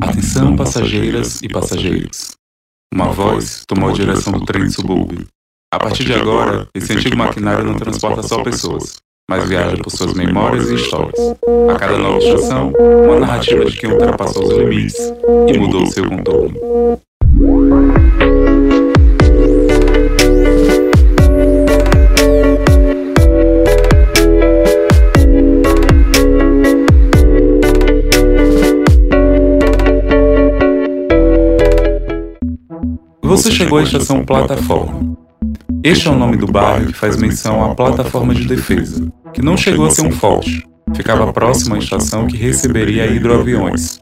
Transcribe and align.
Atenção, 0.00 0.54
passageiras 0.54 1.42
e 1.42 1.48
passageiros. 1.48 2.36
Uma 2.92 3.06
voz 3.06 3.64
tomou 3.66 3.90
a 3.90 3.92
direção 3.92 4.32
do 4.32 4.44
trem 4.44 4.70
subúrbio. 4.70 5.26
A 5.72 5.78
partir 5.78 6.04
de 6.04 6.14
agora, 6.14 6.68
esse 6.72 6.92
antigo 6.92 7.16
maquinário 7.16 7.64
não 7.64 7.74
transporta 7.74 8.22
só 8.22 8.44
pessoas, 8.44 8.98
mas 9.28 9.48
viaja 9.48 9.76
por 9.78 9.90
suas 9.90 10.14
memórias 10.14 10.70
e 10.70 10.76
histórias. 10.76 11.18
A 11.68 11.74
cada 11.76 11.98
nova 11.98 12.18
estação, 12.18 12.72
uma 12.78 13.18
narrativa 13.18 13.64
de 13.64 13.76
quem 13.76 13.90
ultrapassou 13.90 14.44
os 14.44 14.56
limites 14.56 15.00
e 15.48 15.58
mudou 15.58 15.86
seu 15.86 16.08
contorno. 16.08 16.54
Você 33.34 33.50
chegou 33.50 33.78
à 33.78 33.82
estação 33.82 34.24
Plataforma. 34.24 35.16
Este 35.82 36.06
é 36.06 36.10
o 36.12 36.14
nome 36.14 36.36
do 36.36 36.46
bairro 36.46 36.86
que 36.86 36.92
faz 36.92 37.16
menção 37.16 37.64
à 37.64 37.74
plataforma 37.74 38.32
de 38.32 38.46
defesa, 38.46 39.12
que 39.32 39.42
não 39.42 39.56
chegou 39.56 39.86
a 39.86 39.90
ser 39.90 40.06
um 40.06 40.12
forte, 40.12 40.64
ficava 40.94 41.32
próximo 41.32 41.74
à 41.74 41.78
estação 41.78 42.28
que 42.28 42.36
receberia 42.36 43.06
hidroaviões. 43.06 44.00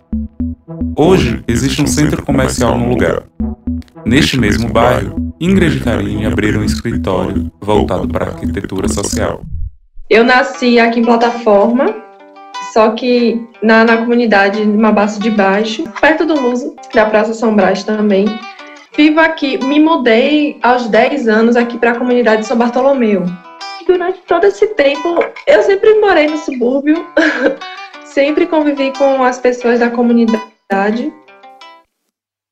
Hoje 0.94 1.42
existe 1.48 1.80
um 1.80 1.86
centro 1.86 2.22
comercial 2.22 2.76
no 2.76 2.90
lugar. 2.90 3.22
Neste 4.04 4.38
mesmo 4.38 4.68
bairro, 4.68 5.16
Ingrid 5.40 5.78
e 5.78 5.80
Karine 5.80 6.26
abriram 6.26 6.60
um 6.60 6.64
escritório 6.64 7.50
voltado 7.58 8.06
para 8.06 8.26
a 8.26 8.28
arquitetura 8.28 8.86
social. 8.86 9.40
Eu 10.10 10.24
nasci 10.24 10.78
aqui 10.78 11.00
em 11.00 11.04
Plataforma, 11.06 11.86
só 12.74 12.90
que 12.90 13.40
na, 13.62 13.82
na 13.82 13.96
comunidade 13.96 14.62
Mabaço 14.62 15.18
de 15.20 15.30
Baixo, 15.30 15.84
perto 16.02 16.26
do 16.26 16.38
Luso, 16.38 16.76
da 16.94 17.06
Praça 17.06 17.32
São 17.32 17.56
Brás 17.56 17.82
também. 17.82 18.26
Vivo 18.94 19.20
aqui, 19.20 19.56
me 19.64 19.80
mudei 19.80 20.58
aos 20.62 20.86
10 20.86 21.26
anos 21.26 21.56
aqui 21.56 21.78
para 21.78 21.92
a 21.92 21.98
comunidade 21.98 22.42
de 22.42 22.48
São 22.48 22.58
Bartolomeu. 22.58 23.24
E 23.80 23.86
durante 23.86 24.20
todo 24.28 24.44
esse 24.44 24.66
tempo, 24.74 25.24
eu 25.46 25.62
sempre 25.62 25.94
morei 25.94 26.26
no 26.26 26.36
subúrbio, 26.36 27.06
sempre 28.04 28.46
convivi 28.46 28.92
com 28.92 29.24
as 29.24 29.38
pessoas 29.38 29.80
da 29.80 29.88
comunidade. 29.88 31.10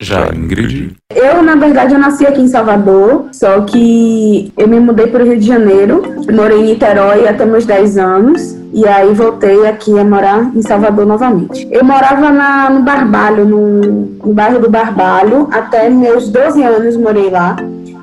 Já 0.01 0.35
Ingrid? 0.35 0.97
Eu, 1.15 1.43
na 1.43 1.57
verdade, 1.57 1.93
eu 1.93 2.01
nasci 2.01 2.27
aqui 2.27 2.41
em 2.41 2.49
Salvador, 2.49 3.29
só 3.33 3.61
que 3.61 4.51
eu 4.57 4.67
me 4.67 4.81
mudei 4.81 5.09
para 5.09 5.23
o 5.23 5.27
Rio 5.27 5.39
de 5.39 5.47
Janeiro, 5.47 6.03
morei 6.33 6.61
em 6.61 6.65
Niterói 6.69 7.29
até 7.29 7.45
meus 7.45 7.67
10 7.67 7.99
anos, 7.99 8.57
e 8.73 8.87
aí 8.87 9.13
voltei 9.15 9.67
aqui 9.67 9.99
a 9.99 10.05
morar 10.05 10.51
em 10.55 10.63
Salvador 10.63 11.05
novamente. 11.05 11.69
Eu 11.71 11.85
morava 11.85 12.31
na, 12.31 12.71
no 12.71 12.83
Barbalho, 12.83 13.45
no, 13.45 13.81
no 13.81 14.33
bairro 14.33 14.61
do 14.61 14.71
Barbalho, 14.71 15.49
até 15.51 15.89
meus 15.91 16.29
12 16.29 16.63
anos 16.63 16.97
morei 16.97 17.31
lá. 17.31 17.57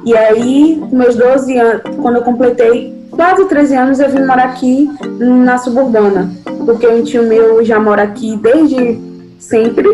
E 0.05 0.15
aí, 0.15 0.83
meus 0.91 1.15
12 1.15 1.57
anos, 1.57 1.81
quando 2.01 2.17
eu 2.17 2.21
completei 2.21 2.95
quase 3.11 3.45
13 3.45 3.75
anos, 3.75 3.99
eu 3.99 4.09
vim 4.09 4.25
morar 4.25 4.45
aqui 4.45 4.89
na 5.19 5.57
suburbana, 5.57 6.29
porque 6.65 6.88
um 6.88 7.03
tio 7.03 7.23
meu 7.23 7.63
já 7.63 7.79
mora 7.79 8.03
aqui 8.03 8.38
desde 8.38 8.99
sempre. 9.39 9.88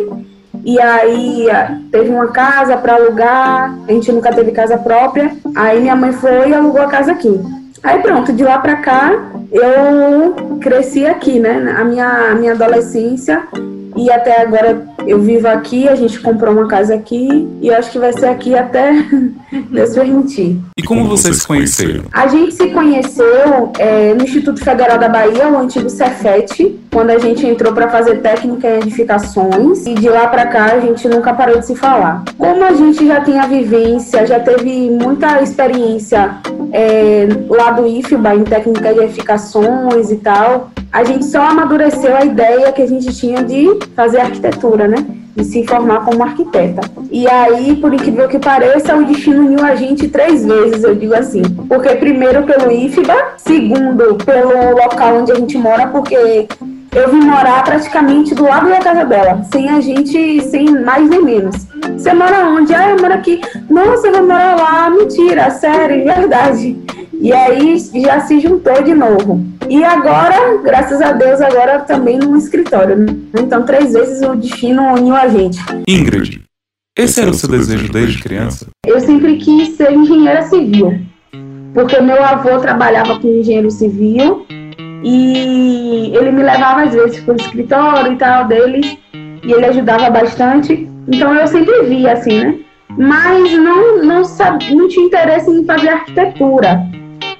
E 0.65 0.79
aí 0.79 1.47
teve 1.91 2.09
uma 2.09 2.27
casa 2.27 2.77
para 2.77 2.95
alugar, 2.95 3.77
a 3.87 3.91
gente 3.91 4.11
nunca 4.11 4.31
teve 4.31 4.51
casa 4.51 4.77
própria. 4.77 5.35
Aí 5.55 5.81
minha 5.81 5.95
mãe 5.95 6.13
foi 6.13 6.49
e 6.49 6.53
alugou 6.53 6.81
a 6.81 6.87
casa 6.87 7.11
aqui. 7.11 7.39
Aí 7.83 8.01
pronto, 8.01 8.31
de 8.31 8.43
lá 8.43 8.59
para 8.59 8.77
cá 8.77 9.33
eu 9.53 10.57
cresci 10.59 11.05
aqui, 11.05 11.39
né? 11.39 11.75
A 11.77 11.83
minha, 11.83 12.31
a 12.31 12.35
minha 12.35 12.53
adolescência 12.53 13.47
e 13.95 14.11
até 14.11 14.41
agora 14.41 14.87
eu 15.05 15.19
vivo 15.19 15.47
aqui, 15.47 15.87
a 15.87 15.95
gente 15.95 16.19
comprou 16.19 16.53
uma 16.53 16.67
casa 16.67 16.95
aqui 16.95 17.47
e 17.61 17.67
eu 17.67 17.75
acho 17.75 17.91
que 17.91 17.99
vai 17.99 18.11
ser 18.11 18.25
aqui 18.25 18.55
até 18.55 18.91
Deus 19.61 19.93
permitir. 19.93 20.59
E 20.77 20.83
como 20.83 21.07
vocês 21.07 21.37
se 21.37 21.47
conheceram? 21.47 22.05
A 22.11 22.27
gente 22.27 22.53
se 22.53 22.67
conheceu 22.67 23.71
é, 23.77 24.13
no 24.13 24.23
Instituto 24.23 24.63
Federal 24.63 24.97
da 24.97 25.09
Bahia, 25.09 25.47
o 25.47 25.57
antigo 25.57 25.89
Cefet, 25.89 26.79
quando 26.91 27.09
a 27.09 27.19
gente 27.19 27.45
entrou 27.45 27.73
para 27.73 27.89
fazer 27.89 28.21
técnica 28.21 28.67
em 28.67 28.77
edificações 28.77 29.85
e 29.85 29.93
de 29.93 30.09
lá 30.09 30.27
para 30.27 30.47
cá 30.47 30.65
a 30.73 30.79
gente 30.79 31.07
nunca 31.07 31.33
parou 31.33 31.59
de 31.59 31.65
se 31.65 31.75
falar. 31.75 32.23
Como 32.37 32.63
a 32.63 32.73
gente 32.73 33.05
já 33.05 33.21
tem 33.21 33.39
a 33.39 33.47
vivência, 33.47 34.25
já 34.25 34.39
teve 34.39 34.89
muita 34.89 35.41
experiência 35.41 36.37
é, 36.71 37.27
lá 37.49 37.71
do 37.71 37.87
IFBA 37.87 38.35
em 38.35 38.43
técnica 38.43 38.93
de 38.93 38.99
edificações 38.99 40.11
e 40.11 40.17
tal, 40.17 40.71
a 40.91 41.03
gente 41.03 41.25
só 41.25 41.41
amadureceu 41.41 42.15
a 42.15 42.23
ideia 42.23 42.71
que 42.71 42.81
a 42.81 42.87
gente 42.87 43.13
tinha 43.15 43.43
de 43.43 43.79
fazer 43.95 44.19
arquitetura, 44.19 44.87
né? 44.87 45.22
De 45.35 45.43
se 45.43 45.65
formar 45.65 46.05
como 46.05 46.23
arquiteta. 46.23 46.81
E 47.11 47.27
aí, 47.27 47.75
por 47.75 47.93
incrível 47.93 48.27
que 48.27 48.37
pareça, 48.37 48.95
o 48.95 49.05
destino 49.05 49.45
uniu 49.45 49.65
a 49.65 49.75
gente 49.75 50.07
três 50.07 50.45
vezes, 50.45 50.83
eu 50.83 50.93
digo 50.95 51.15
assim. 51.15 51.41
Porque 51.67 51.89
primeiro 51.95 52.43
pelo 52.43 52.71
IFBA, 52.71 53.33
segundo 53.37 54.15
pelo 54.23 54.75
local 54.75 55.17
onde 55.17 55.31
a 55.31 55.35
gente 55.35 55.57
mora, 55.57 55.87
porque 55.87 56.47
eu 56.95 57.09
vim 57.09 57.21
morar 57.21 57.63
praticamente 57.63 58.35
do 58.35 58.43
lado 58.43 58.69
da 58.69 58.79
casa 58.79 59.03
dela, 59.05 59.43
sem 59.51 59.67
a 59.69 59.81
gente, 59.81 60.41
sem 60.43 60.69
mais 60.69 61.09
nem 61.09 61.23
menos. 61.23 61.55
Você 61.97 62.13
mora 62.13 62.45
onde? 62.49 62.73
Ah, 62.73 62.91
eu 62.91 63.01
moro 63.01 63.13
aqui. 63.13 63.41
Nossa, 63.69 64.07
eu 64.07 64.13
vou 64.13 64.27
morar 64.27 64.55
lá. 64.55 64.89
Mentira, 64.91 65.49
sério, 65.49 66.03
verdade. 66.03 66.77
E 67.23 67.31
aí 67.31 67.77
já 68.03 68.19
se 68.19 68.37
juntou 68.41 68.83
de 68.83 68.93
novo. 68.93 69.41
E 69.69 69.81
agora, 69.81 70.57
graças 70.61 71.01
a 71.01 71.13
Deus, 71.13 71.39
agora 71.39 71.79
também 71.79 72.17
no 72.17 72.35
escritório. 72.35 72.97
Né? 72.97 73.15
Então, 73.39 73.65
três 73.65 73.93
vezes 73.93 74.21
o 74.21 74.35
destino 74.35 74.93
uniu 74.93 75.15
a 75.15 75.29
gente. 75.29 75.57
Ingrid, 75.87 76.41
esse 76.99 77.21
era 77.21 77.31
o 77.31 77.33
seu 77.33 77.47
desejo 77.47 77.89
desde 77.89 78.21
criança? 78.21 78.67
Eu 78.85 78.99
sempre 78.99 79.37
quis 79.37 79.69
ser 79.77 79.93
engenheira 79.93 80.41
civil. 80.43 80.99
Porque 81.73 81.97
meu 82.01 82.21
avô 82.21 82.59
trabalhava 82.59 83.17
com 83.17 83.27
engenheiro 83.29 83.71
civil 83.71 84.45
e 85.01 86.11
ele 86.13 86.29
me 86.29 86.43
levava 86.43 86.83
às 86.83 86.93
vezes 86.93 87.21
para 87.21 87.35
o 87.35 87.37
escritório 87.37 88.11
e 88.11 88.17
tal 88.17 88.49
dele 88.49 88.99
e 89.13 89.49
ele 89.49 89.65
ajudava 89.67 90.09
bastante. 90.09 90.89
Então 91.07 91.33
eu 91.33 91.47
sempre 91.47 91.83
via 91.83 92.11
assim, 92.11 92.37
né? 92.37 92.59
Mas 92.97 93.53
não, 93.53 94.03
não, 94.03 94.25
sabia, 94.25 94.75
não 94.75 94.89
tinha 94.89 95.05
interesse 95.05 95.49
em 95.49 95.63
fazer 95.63 95.87
arquitetura. 95.87 96.85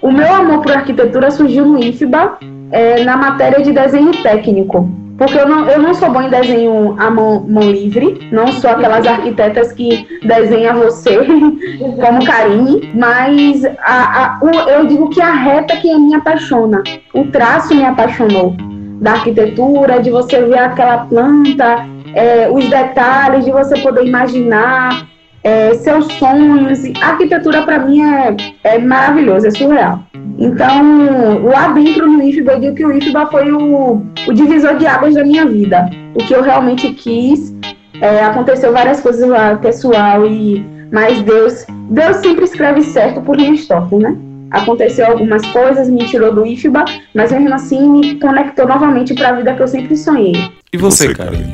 O 0.03 0.11
meu 0.11 0.35
amor 0.35 0.61
por 0.61 0.73
arquitetura 0.73 1.31
surgiu 1.31 1.65
no 1.65 1.81
IFBA, 1.81 2.37
é, 2.73 3.05
na 3.05 3.15
matéria 3.15 3.63
de 3.63 3.71
desenho 3.71 4.11
técnico. 4.21 4.91
Porque 5.17 5.39
eu 5.39 5.47
não, 5.47 5.65
eu 5.69 5.81
não 5.81 5.93
sou 5.93 6.11
bom 6.11 6.23
em 6.23 6.29
desenho 6.29 6.93
à 6.99 7.09
mão, 7.09 7.45
mão 7.47 7.71
livre, 7.71 8.27
não 8.29 8.47
sou 8.47 8.69
aquelas 8.69 9.07
arquitetas 9.07 9.71
que 9.71 10.05
desenha 10.21 10.73
você 10.73 11.19
como 12.03 12.25
Karine, 12.25 12.91
mas 12.93 13.63
a, 13.79 14.25
a, 14.25 14.39
o, 14.41 14.49
eu 14.71 14.87
digo 14.87 15.09
que 15.09 15.21
a 15.21 15.31
reta 15.31 15.77
que 15.77 15.95
me 15.97 16.13
apaixona, 16.15 16.83
o 17.13 17.23
traço 17.27 17.73
me 17.73 17.85
apaixonou 17.85 18.57
da 18.99 19.11
arquitetura, 19.11 20.01
de 20.01 20.09
você 20.09 20.41
ver 20.41 20.59
aquela 20.59 21.05
planta, 21.05 21.85
é, 22.13 22.49
os 22.51 22.67
detalhes, 22.69 23.45
de 23.45 23.51
você 23.51 23.79
poder 23.79 24.05
imaginar 24.05 25.12
é, 25.43 25.73
seus 25.75 26.05
sonhos. 26.13 26.79
A 27.01 27.09
arquitetura, 27.09 27.63
para 27.63 27.79
mim, 27.79 28.01
é, 28.01 28.35
é 28.63 28.77
maravilhosa, 28.79 29.49
é 29.49 29.51
surreal. 29.51 30.03
Então, 30.37 31.43
lá 31.43 31.69
dentro 31.69 32.07
no 32.07 32.23
IFBA, 32.23 32.53
eu 32.53 32.59
digo 32.59 32.75
que 32.75 32.85
o 32.85 32.97
IFBA 32.97 33.27
foi 33.27 33.51
o, 33.51 34.01
o 34.27 34.33
divisor 34.33 34.77
de 34.77 34.87
águas 34.87 35.13
da 35.15 35.23
minha 35.23 35.45
vida. 35.45 35.89
O 36.15 36.19
que 36.19 36.33
eu 36.33 36.41
realmente 36.41 36.91
quis. 36.93 37.53
É, 38.01 38.23
aconteceu 38.23 38.73
várias 38.73 38.99
coisas 39.01 39.27
lá, 39.29 39.55
pessoal, 39.55 40.25
e 40.25 40.65
mas 40.91 41.21
Deus, 41.23 41.65
Deus 41.89 42.17
sempre 42.17 42.45
escreve 42.45 42.83
certo 42.83 43.21
por 43.21 43.35
minha 43.35 43.53
história, 43.53 43.97
né? 43.97 44.15
Aconteceu 44.51 45.07
algumas 45.07 45.43
coisas, 45.47 45.89
me 45.89 46.05
tirou 46.05 46.31
do 46.31 46.45
IFBA, 46.45 46.85
mas 47.15 47.31
mesmo 47.31 47.53
assim 47.53 47.89
me 47.89 48.19
conectou 48.19 48.67
novamente 48.67 49.15
para 49.15 49.29
a 49.29 49.31
vida 49.33 49.55
que 49.55 49.63
eu 49.63 49.67
sempre 49.67 49.97
sonhei. 49.97 50.51
E 50.71 50.77
você, 50.77 51.11
Caroline? 51.11 51.53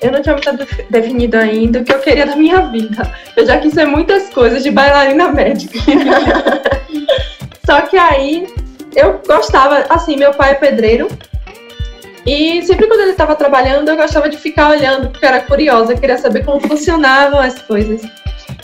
Eu 0.00 0.12
não 0.12 0.22
tinha 0.22 0.34
muito 0.34 0.66
definido 0.90 1.36
ainda 1.36 1.80
o 1.80 1.84
que 1.84 1.92
eu 1.92 2.00
queria 2.00 2.26
da 2.26 2.36
minha 2.36 2.60
vida. 2.62 3.10
Eu 3.36 3.46
já 3.46 3.58
quis 3.58 3.72
ser 3.72 3.86
muitas 3.86 4.30
coisas 4.30 4.62
de 4.62 4.70
bailarina 4.70 5.28
médica. 5.28 5.78
Só 7.64 7.82
que 7.82 7.96
aí 7.96 8.46
eu 8.94 9.20
gostava, 9.26 9.84
assim, 9.88 10.16
meu 10.16 10.32
pai 10.32 10.52
é 10.52 10.54
pedreiro. 10.54 11.08
E 12.26 12.62
sempre 12.62 12.86
quando 12.86 13.00
ele 13.00 13.12
estava 13.12 13.34
trabalhando, 13.34 13.88
eu 13.88 13.96
gostava 13.96 14.28
de 14.28 14.36
ficar 14.36 14.70
olhando, 14.70 15.10
porque 15.10 15.24
era 15.24 15.40
curiosa, 15.40 15.94
queria 15.94 16.18
saber 16.18 16.44
como 16.44 16.60
funcionavam 16.60 17.40
as 17.40 17.60
coisas. 17.62 18.02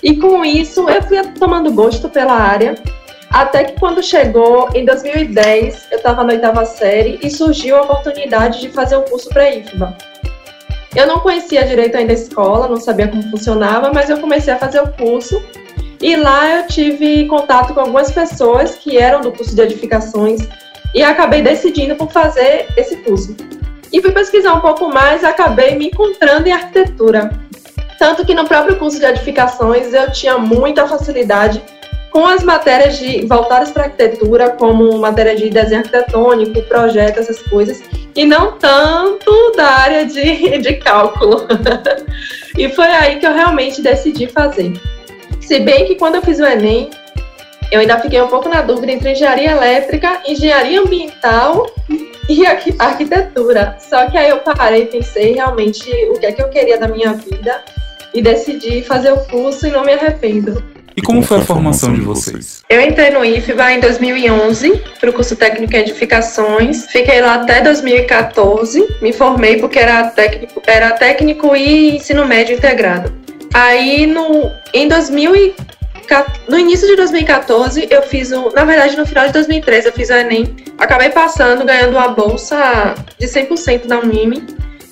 E 0.02 0.16
com 0.16 0.44
isso, 0.44 0.88
eu 0.88 1.02
fui 1.02 1.22
tomando 1.38 1.72
gosto 1.72 2.08
pela 2.08 2.34
área. 2.34 2.74
Até 3.30 3.64
que 3.64 3.78
quando 3.78 4.02
chegou 4.02 4.70
em 4.74 4.84
2010, 4.84 5.88
eu 5.90 5.98
estava 5.98 6.22
na 6.22 6.32
oitava 6.32 6.64
série 6.64 7.18
e 7.22 7.30
surgiu 7.30 7.76
a 7.76 7.82
oportunidade 7.82 8.60
de 8.60 8.68
fazer 8.70 8.96
um 8.96 9.02
curso 9.02 9.28
para 9.30 9.50
IFBA. 9.50 9.96
Eu 10.96 11.06
não 11.06 11.20
conhecia 11.20 11.62
direito 11.66 11.94
ainda 11.94 12.12
a 12.12 12.14
escola, 12.14 12.68
não 12.68 12.78
sabia 12.78 13.06
como 13.06 13.22
funcionava, 13.30 13.92
mas 13.92 14.08
eu 14.08 14.16
comecei 14.16 14.54
a 14.54 14.58
fazer 14.58 14.80
o 14.80 14.90
curso 14.92 15.42
e 16.00 16.16
lá 16.16 16.56
eu 16.56 16.66
tive 16.66 17.26
contato 17.26 17.74
com 17.74 17.80
algumas 17.80 18.10
pessoas 18.10 18.76
que 18.76 18.96
eram 18.96 19.20
do 19.20 19.30
curso 19.30 19.54
de 19.54 19.60
edificações 19.60 20.48
e 20.94 21.02
acabei 21.02 21.42
decidindo 21.42 21.96
por 21.96 22.10
fazer 22.10 22.66
esse 22.78 22.96
curso. 22.96 23.36
E 23.92 24.00
fui 24.00 24.10
pesquisar 24.10 24.54
um 24.54 24.60
pouco 24.60 24.88
mais 24.88 25.22
acabei 25.22 25.74
me 25.74 25.88
encontrando 25.88 26.48
em 26.48 26.52
arquitetura. 26.52 27.30
Tanto 27.98 28.24
que 28.24 28.32
no 28.32 28.46
próprio 28.46 28.78
curso 28.78 28.98
de 28.98 29.04
edificações 29.04 29.92
eu 29.92 30.10
tinha 30.12 30.38
muita 30.38 30.88
facilidade 30.88 31.62
com 32.16 32.24
as 32.24 32.42
matérias 32.42 32.98
de 32.98 33.26
voltadas 33.26 33.70
para 33.72 33.84
arquitetura, 33.84 34.48
como 34.48 34.96
matéria 34.96 35.36
de 35.36 35.50
desenho 35.50 35.80
arquitetônico, 35.80 36.62
projeto, 36.62 37.20
essas 37.20 37.42
coisas, 37.42 37.82
e 38.14 38.24
não 38.24 38.52
tanto 38.52 39.52
da 39.54 39.66
área 39.66 40.06
de, 40.06 40.56
de 40.56 40.72
cálculo. 40.76 41.46
e 42.56 42.70
foi 42.70 42.86
aí 42.86 43.18
que 43.18 43.26
eu 43.26 43.34
realmente 43.34 43.82
decidi 43.82 44.28
fazer. 44.28 44.72
Se 45.42 45.60
bem 45.60 45.84
que 45.84 45.96
quando 45.96 46.14
eu 46.14 46.22
fiz 46.22 46.40
o 46.40 46.46
Enem, 46.46 46.88
eu 47.70 47.80
ainda 47.80 48.00
fiquei 48.00 48.22
um 48.22 48.28
pouco 48.28 48.48
na 48.48 48.62
dúvida 48.62 48.92
entre 48.92 49.12
engenharia 49.12 49.50
elétrica, 49.50 50.22
engenharia 50.26 50.80
ambiental 50.80 51.66
e 52.30 52.46
arquitetura. 52.46 53.76
Só 53.78 54.08
que 54.08 54.16
aí 54.16 54.30
eu 54.30 54.38
parei 54.38 54.84
e 54.84 54.86
pensei 54.86 55.34
realmente 55.34 55.90
o 56.08 56.18
que 56.18 56.24
é 56.24 56.32
que 56.32 56.42
eu 56.42 56.48
queria 56.48 56.78
da 56.78 56.88
minha 56.88 57.12
vida 57.12 57.62
e 58.14 58.22
decidi 58.22 58.80
fazer 58.80 59.12
o 59.12 59.18
curso 59.26 59.66
e 59.66 59.70
não 59.70 59.84
me 59.84 59.92
arrependo. 59.92 60.75
E 60.96 61.02
como 61.02 61.22
foi 61.22 61.36
a 61.36 61.42
formação 61.42 61.92
de 61.92 62.00
vocês? 62.00 62.62
Eu 62.70 62.80
entrei 62.80 63.10
no 63.10 63.22
IFBA 63.22 63.72
em 63.72 63.80
2011 63.80 64.80
para 64.98 65.10
o 65.10 65.12
curso 65.12 65.36
técnico 65.36 65.76
em 65.76 65.80
edificações. 65.80 66.86
Fiquei 66.86 67.20
lá 67.20 67.34
até 67.34 67.60
2014. 67.60 68.82
Me 69.02 69.12
formei 69.12 69.58
porque 69.58 69.78
era 69.78 70.04
técnico, 70.04 70.62
era 70.66 70.92
técnico 70.92 71.54
e 71.54 71.96
ensino 71.96 72.24
médio 72.24 72.56
integrado. 72.56 73.12
Aí 73.52 74.06
no 74.06 74.50
em 74.72 74.88
2000 74.88 75.54
no 76.48 76.58
início 76.58 76.86
de 76.86 76.96
2014 76.96 77.88
eu 77.90 78.00
fiz 78.02 78.30
o, 78.30 78.50
na 78.54 78.64
verdade 78.64 78.96
no 78.96 79.04
final 79.04 79.26
de 79.26 79.34
2013 79.34 79.88
eu 79.88 79.92
fiz 79.92 80.08
o 80.08 80.14
ENEM. 80.14 80.56
Acabei 80.78 81.10
passando, 81.10 81.62
ganhando 81.66 81.90
uma 81.90 82.08
bolsa 82.08 82.94
de 83.18 83.26
100% 83.26 83.86
da 83.86 83.98
UNIME 83.98 84.42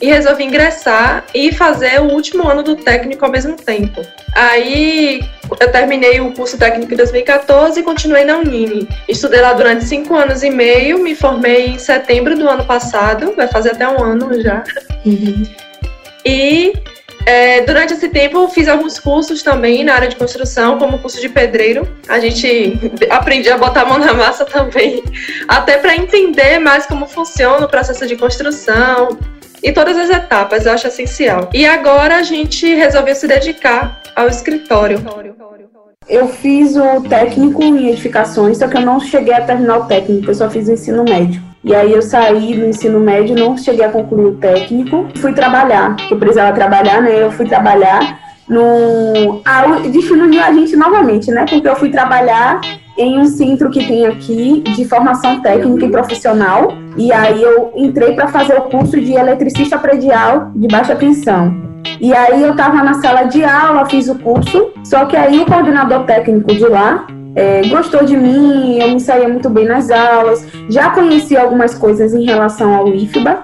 e 0.05 0.06
resolvi 0.06 0.45
ingressar 0.45 1.25
e 1.35 1.51
fazer 1.51 1.99
o 1.99 2.12
último 2.12 2.47
ano 2.47 2.62
do 2.62 2.77
técnico 2.77 3.25
ao 3.25 3.31
mesmo 3.31 3.56
tempo. 3.56 4.03
Aí 4.35 5.25
eu 5.59 5.73
terminei 5.73 6.21
o 6.21 6.31
curso 6.33 6.59
técnico 6.59 6.93
em 6.93 6.97
2014 6.97 7.81
e 7.81 7.83
continuei 7.83 8.23
na 8.23 8.37
Unime. 8.37 8.87
Estudei 9.09 9.41
lá 9.41 9.55
durante 9.55 9.87
cinco 9.87 10.15
anos 10.15 10.43
e 10.43 10.51
meio, 10.51 10.99
me 10.99 11.15
formei 11.15 11.69
em 11.69 11.79
setembro 11.79 12.37
do 12.37 12.47
ano 12.47 12.67
passado, 12.67 13.33
vai 13.35 13.49
fazer 13.49 13.71
até 13.71 13.89
um 13.89 14.03
ano 14.03 14.43
já. 14.43 14.62
Uhum. 15.06 15.43
E 16.23 16.75
é, 17.25 17.62
durante 17.62 17.95
esse 17.95 18.11
tempo 18.11 18.47
fiz 18.49 18.69
alguns 18.69 18.99
cursos 18.99 19.43
também 19.43 19.85
na 19.85 19.95
área 19.95 20.09
de 20.09 20.17
construção, 20.17 20.79
como 20.79 20.99
curso 20.99 21.19
de 21.19 21.31
pedreiro. 21.31 21.89
A 22.09 22.21
gente 22.21 22.79
aprendi 23.09 23.49
a 23.49 23.57
botar 23.57 23.83
a 23.83 23.87
mão 23.87 23.99
na 23.99 24.12
massa 24.12 24.45
também, 24.45 25.03
até 25.49 25.79
para 25.79 25.97
entender 25.97 26.59
mais 26.59 26.85
como 26.85 27.07
funciona 27.07 27.65
o 27.65 27.69
processo 27.71 28.07
de 28.07 28.17
construção, 28.17 29.19
e 29.64 29.72
todas 29.72 29.96
as 29.96 30.11
etapas, 30.11 30.66
eu 30.66 30.72
acho 30.72 30.87
essencial. 30.88 31.49
E 31.55 31.64
agora 31.64 32.16
a 32.16 32.22
gente 32.22 32.75
resolveu 32.75 33.14
se 33.14 33.26
dedicar 33.26 34.02
ao 34.14 34.28
escritório. 34.28 35.02
Eu 36.06 36.28
fiz 36.28 36.76
o 36.76 37.00
técnico 37.08 37.62
em 37.62 37.88
edificações, 37.88 38.58
só 38.58 38.69
que 38.69 38.76
eu 38.76 38.82
não 38.82 39.00
cheguei 39.00 39.32
a 39.32 39.40
terminar 39.40 39.78
o 39.78 39.84
técnico, 39.87 40.31
eu 40.31 40.34
só 40.34 40.50
fiz 40.50 40.69
o 40.69 40.72
ensino 40.72 41.02
médio. 41.02 41.43
E 41.64 41.75
aí 41.75 41.90
eu 41.90 42.02
saí 42.02 42.55
do 42.55 42.66
ensino 42.66 43.00
médio, 43.00 43.34
não 43.34 43.56
cheguei 43.56 43.87
a 43.87 43.88
concluir 43.88 44.26
o 44.26 44.37
técnico, 44.37 45.08
fui 45.16 45.32
trabalhar, 45.32 45.96
eu 46.11 46.19
precisava 46.19 46.52
trabalhar, 46.52 47.00
né? 47.00 47.22
Eu 47.22 47.32
fui 47.32 47.46
trabalhar 47.46 48.20
no. 48.46 49.40
Ah, 49.46 49.78
definiu 49.78 50.43
a 50.43 50.52
gente 50.52 50.76
novamente, 50.76 51.31
né? 51.31 51.46
Porque 51.49 51.66
eu 51.66 51.76
fui 51.76 51.90
trabalhar 51.90 52.61
em 52.96 53.19
um 53.19 53.26
centro 53.26 53.70
que 53.70 53.87
tem 53.87 54.06
aqui 54.06 54.62
de 54.76 54.85
formação 54.85 55.41
técnica 55.41 55.87
e 55.87 55.91
profissional. 55.91 56.73
E 56.96 57.12
aí 57.12 57.43
eu 57.43 57.73
entrei 57.75 58.14
para 58.14 58.29
fazer 58.29 58.55
o 58.55 58.62
curso 58.62 59.00
de 59.00 59.12
eletricista 59.12 59.79
predial 59.79 60.50
de 60.55 60.69
baixa 60.69 60.94
tensão. 60.94 61.55
E 62.00 62.12
aí 62.12 62.43
eu 62.43 62.52
estava 62.52 62.82
na 62.82 62.94
sala 62.94 63.25
de 63.25 63.44
aula, 63.44 63.87
fiz 63.87 64.08
o 64.08 64.14
curso, 64.17 64.73
só 64.85 65.05
que 65.05 65.17
aí 65.17 65.38
o 65.38 65.46
coordenador 65.46 66.05
técnico 66.05 66.55
de 66.55 66.67
lá 66.67 67.06
é, 67.37 67.67
gostou 67.69 68.05
de 68.05 68.17
mim, 68.17 68.79
eu 68.79 68.91
me 68.91 69.00
saía 69.00 69.29
muito 69.29 69.50
bem 69.50 69.67
nas 69.67 69.90
aulas, 69.90 70.47
já 70.69 70.90
conheci 70.90 71.37
algumas 71.37 71.75
coisas 71.75 72.14
em 72.14 72.25
relação 72.25 72.75
ao 72.75 72.88
IFBA, 72.88 73.43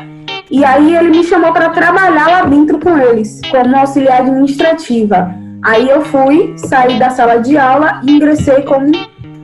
e 0.50 0.64
aí 0.64 0.96
ele 0.96 1.10
me 1.10 1.24
chamou 1.24 1.52
para 1.52 1.70
trabalhar 1.70 2.28
lá 2.28 2.42
dentro 2.44 2.78
com 2.78 2.96
eles, 2.98 3.40
como 3.50 3.76
auxiliar 3.76 4.20
administrativa. 4.22 5.32
Aí 5.62 5.88
eu 5.88 6.02
fui, 6.02 6.54
saí 6.56 6.98
da 6.98 7.10
sala 7.10 7.36
de 7.36 7.56
aula 7.58 8.00
e 8.02 8.12
ingressei 8.12 8.62
como 8.62 8.90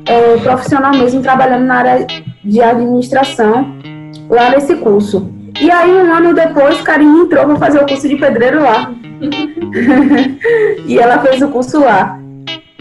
é, 0.07 0.37
profissional 0.39 0.93
mesmo, 0.93 1.21
trabalhando 1.21 1.65
na 1.65 1.75
área 1.75 2.07
de 2.45 2.63
administração, 2.63 3.77
lá 4.31 4.51
nesse 4.51 4.77
curso. 4.77 5.31
E 5.61 5.71
aí, 5.71 5.91
um 5.91 6.13
ano 6.13 6.35
depois, 6.35 6.81
Karine 6.83 7.21
entrou 7.21 7.47
para 7.47 7.57
fazer 7.57 7.79
o 7.83 7.87
curso 7.87 8.09
de 8.09 8.17
pedreiro 8.17 8.63
lá. 8.63 8.93
e 10.87 10.99
ela 10.99 11.19
fez 11.21 11.43
o 11.43 11.49
curso 11.49 11.81
lá. 11.81 12.19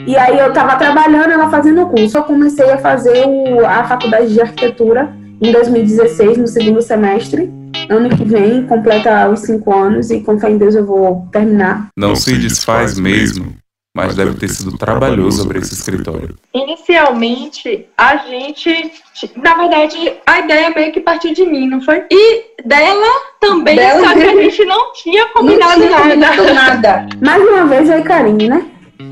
E 0.05 0.15
aí, 0.15 0.37
eu 0.37 0.49
estava 0.49 0.75
trabalhando, 0.75 1.31
ela 1.31 1.49
fazendo 1.49 1.83
o 1.83 1.89
curso. 1.89 2.17
Eu 2.17 2.23
comecei 2.23 2.69
a 2.69 2.77
fazer 2.77 3.25
o, 3.25 3.65
a 3.65 3.85
faculdade 3.85 4.33
de 4.33 4.41
arquitetura 4.41 5.15
em 5.41 5.51
2016, 5.51 6.37
no 6.37 6.47
segundo 6.47 6.81
semestre. 6.81 7.51
Ano 7.89 8.09
que 8.09 8.23
vem, 8.23 8.65
completa 8.67 9.29
os 9.29 9.41
cinco 9.41 9.73
anos 9.73 10.09
e 10.09 10.19
com 10.21 10.39
fé 10.39 10.49
em 10.49 10.57
Deus 10.57 10.75
eu 10.75 10.85
vou 10.85 11.27
terminar. 11.31 11.87
Não 11.97 12.15
se 12.15 12.37
desfaz 12.37 12.97
mesmo 12.99 13.53
mas 13.95 14.13
deve 14.13 14.33
ter 14.33 14.49
sido 14.49 14.77
trabalhoso 14.77 15.41
abrir 15.41 15.59
esse 15.59 15.73
escritório. 15.73 16.35
Inicialmente, 16.53 17.87
a 17.97 18.17
gente, 18.17 18.91
na 19.37 19.55
verdade, 19.55 20.13
a 20.25 20.39
ideia 20.39 20.69
meio 20.75 20.91
que 20.91 20.99
partiu 20.99 21.33
de 21.33 21.45
mim, 21.45 21.69
não 21.69 21.79
foi? 21.79 22.03
E 22.11 22.43
dela 22.65 23.07
também, 23.39 23.77
dela 23.77 24.05
só 24.05 24.13
que 24.13 24.23
a 24.23 24.35
gente 24.35 24.65
não 24.65 24.91
tinha 24.91 25.25
combinado 25.29 25.79
não 25.79 25.87
tinha 25.87 26.15
nada. 26.17 26.35
Combinado 26.35 26.53
nada. 26.53 27.07
Mais 27.23 27.41
uma 27.41 27.65
vez, 27.67 27.89
aí, 27.89 28.03
Karine, 28.03 28.49
né? 28.49 28.65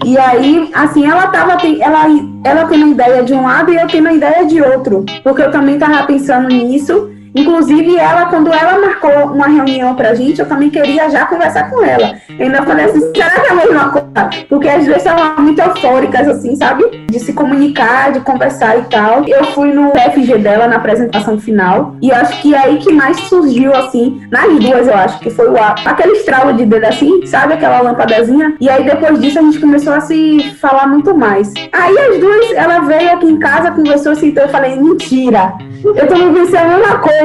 E 0.06 0.18
aí, 0.18 0.70
assim, 0.74 1.06
ela 1.06 1.28
tava, 1.28 1.54
ela, 1.80 2.06
ela 2.44 2.66
tendo 2.68 2.86
a 2.86 2.90
ideia 2.90 3.24
de 3.24 3.34
um 3.34 3.44
lado 3.44 3.72
e 3.72 3.78
eu 3.78 3.88
tendo 3.88 4.10
a 4.10 4.14
ideia 4.14 4.46
de 4.46 4.62
outro. 4.62 5.06
Porque 5.24 5.44
eu 5.44 5.52
também 5.52 5.80
tava 5.80 6.06
pensando 6.06 6.50
nisso 6.50 7.10
Inclusive, 7.36 7.98
ela, 7.98 8.28
quando 8.28 8.54
ela 8.54 8.80
marcou 8.80 9.34
uma 9.34 9.48
reunião 9.48 9.96
pra 9.96 10.14
gente, 10.14 10.40
eu 10.40 10.48
também 10.48 10.70
queria 10.70 11.10
já 11.10 11.26
conversar 11.26 11.70
com 11.70 11.84
ela. 11.84 12.16
Eu 12.30 12.46
ainda 12.46 12.62
falei 12.64 12.86
assim, 12.86 13.00
será 13.14 13.30
que 13.32 13.48
é 13.48 13.52
a 13.52 13.56
mesma 13.56 13.90
coisa? 13.90 14.30
Porque 14.48 14.70
as 14.70 14.86
duas 14.86 14.98
estavam 14.98 15.44
muito 15.44 15.60
eufóricas, 15.60 16.28
assim, 16.28 16.56
sabe? 16.56 16.84
De 17.10 17.20
se 17.20 17.34
comunicar, 17.34 18.12
de 18.12 18.20
conversar 18.20 18.78
e 18.78 18.84
tal. 18.84 19.28
Eu 19.28 19.46
fui 19.46 19.74
no 19.74 19.92
FG 19.92 20.38
dela, 20.38 20.68
na 20.68 20.76
apresentação 20.76 21.40
final, 21.40 21.96
e 22.02 22.12
acho 22.12 22.40
que 22.42 22.54
é 22.54 22.60
aí 22.60 22.78
que 22.78 22.94
mais 22.94 23.20
surgiu, 23.22 23.74
assim, 23.74 24.22
nas 24.32 24.60
duas, 24.60 24.88
eu 24.88 24.96
acho, 24.96 25.20
que 25.20 25.30
foi 25.30 25.50
o 25.50 25.56
aquele 25.58 26.14
estralo 26.14 26.54
de 26.54 26.66
dedo 26.66 26.86
assim, 26.86 27.26
sabe? 27.26 27.54
Aquela 27.54 27.82
lâmpadazinha. 27.82 28.56
E 28.60 28.70
aí, 28.70 28.84
depois 28.84 29.20
disso, 29.20 29.40
a 29.40 29.42
gente 29.42 29.60
começou 29.60 29.94
a 29.94 30.02
se 30.02 30.54
falar 30.60 30.88
muito 30.88 31.16
mais. 31.16 31.52
Aí 31.72 31.98
as 31.98 32.20
duas, 32.20 32.52
ela 32.54 32.80
veio 32.82 33.14
aqui 33.14 33.26
em 33.26 33.40
casa, 33.40 33.72
conversou 33.72 34.12
assim, 34.12 34.28
então 34.28 34.44
eu 34.44 34.50
falei, 34.50 34.76
mentira. 34.76 35.54
Eu 35.84 36.08
também 36.08 36.34
pensei 36.34 36.60
a 36.60 36.68
mesma 36.68 36.98
coisa. 37.00 37.23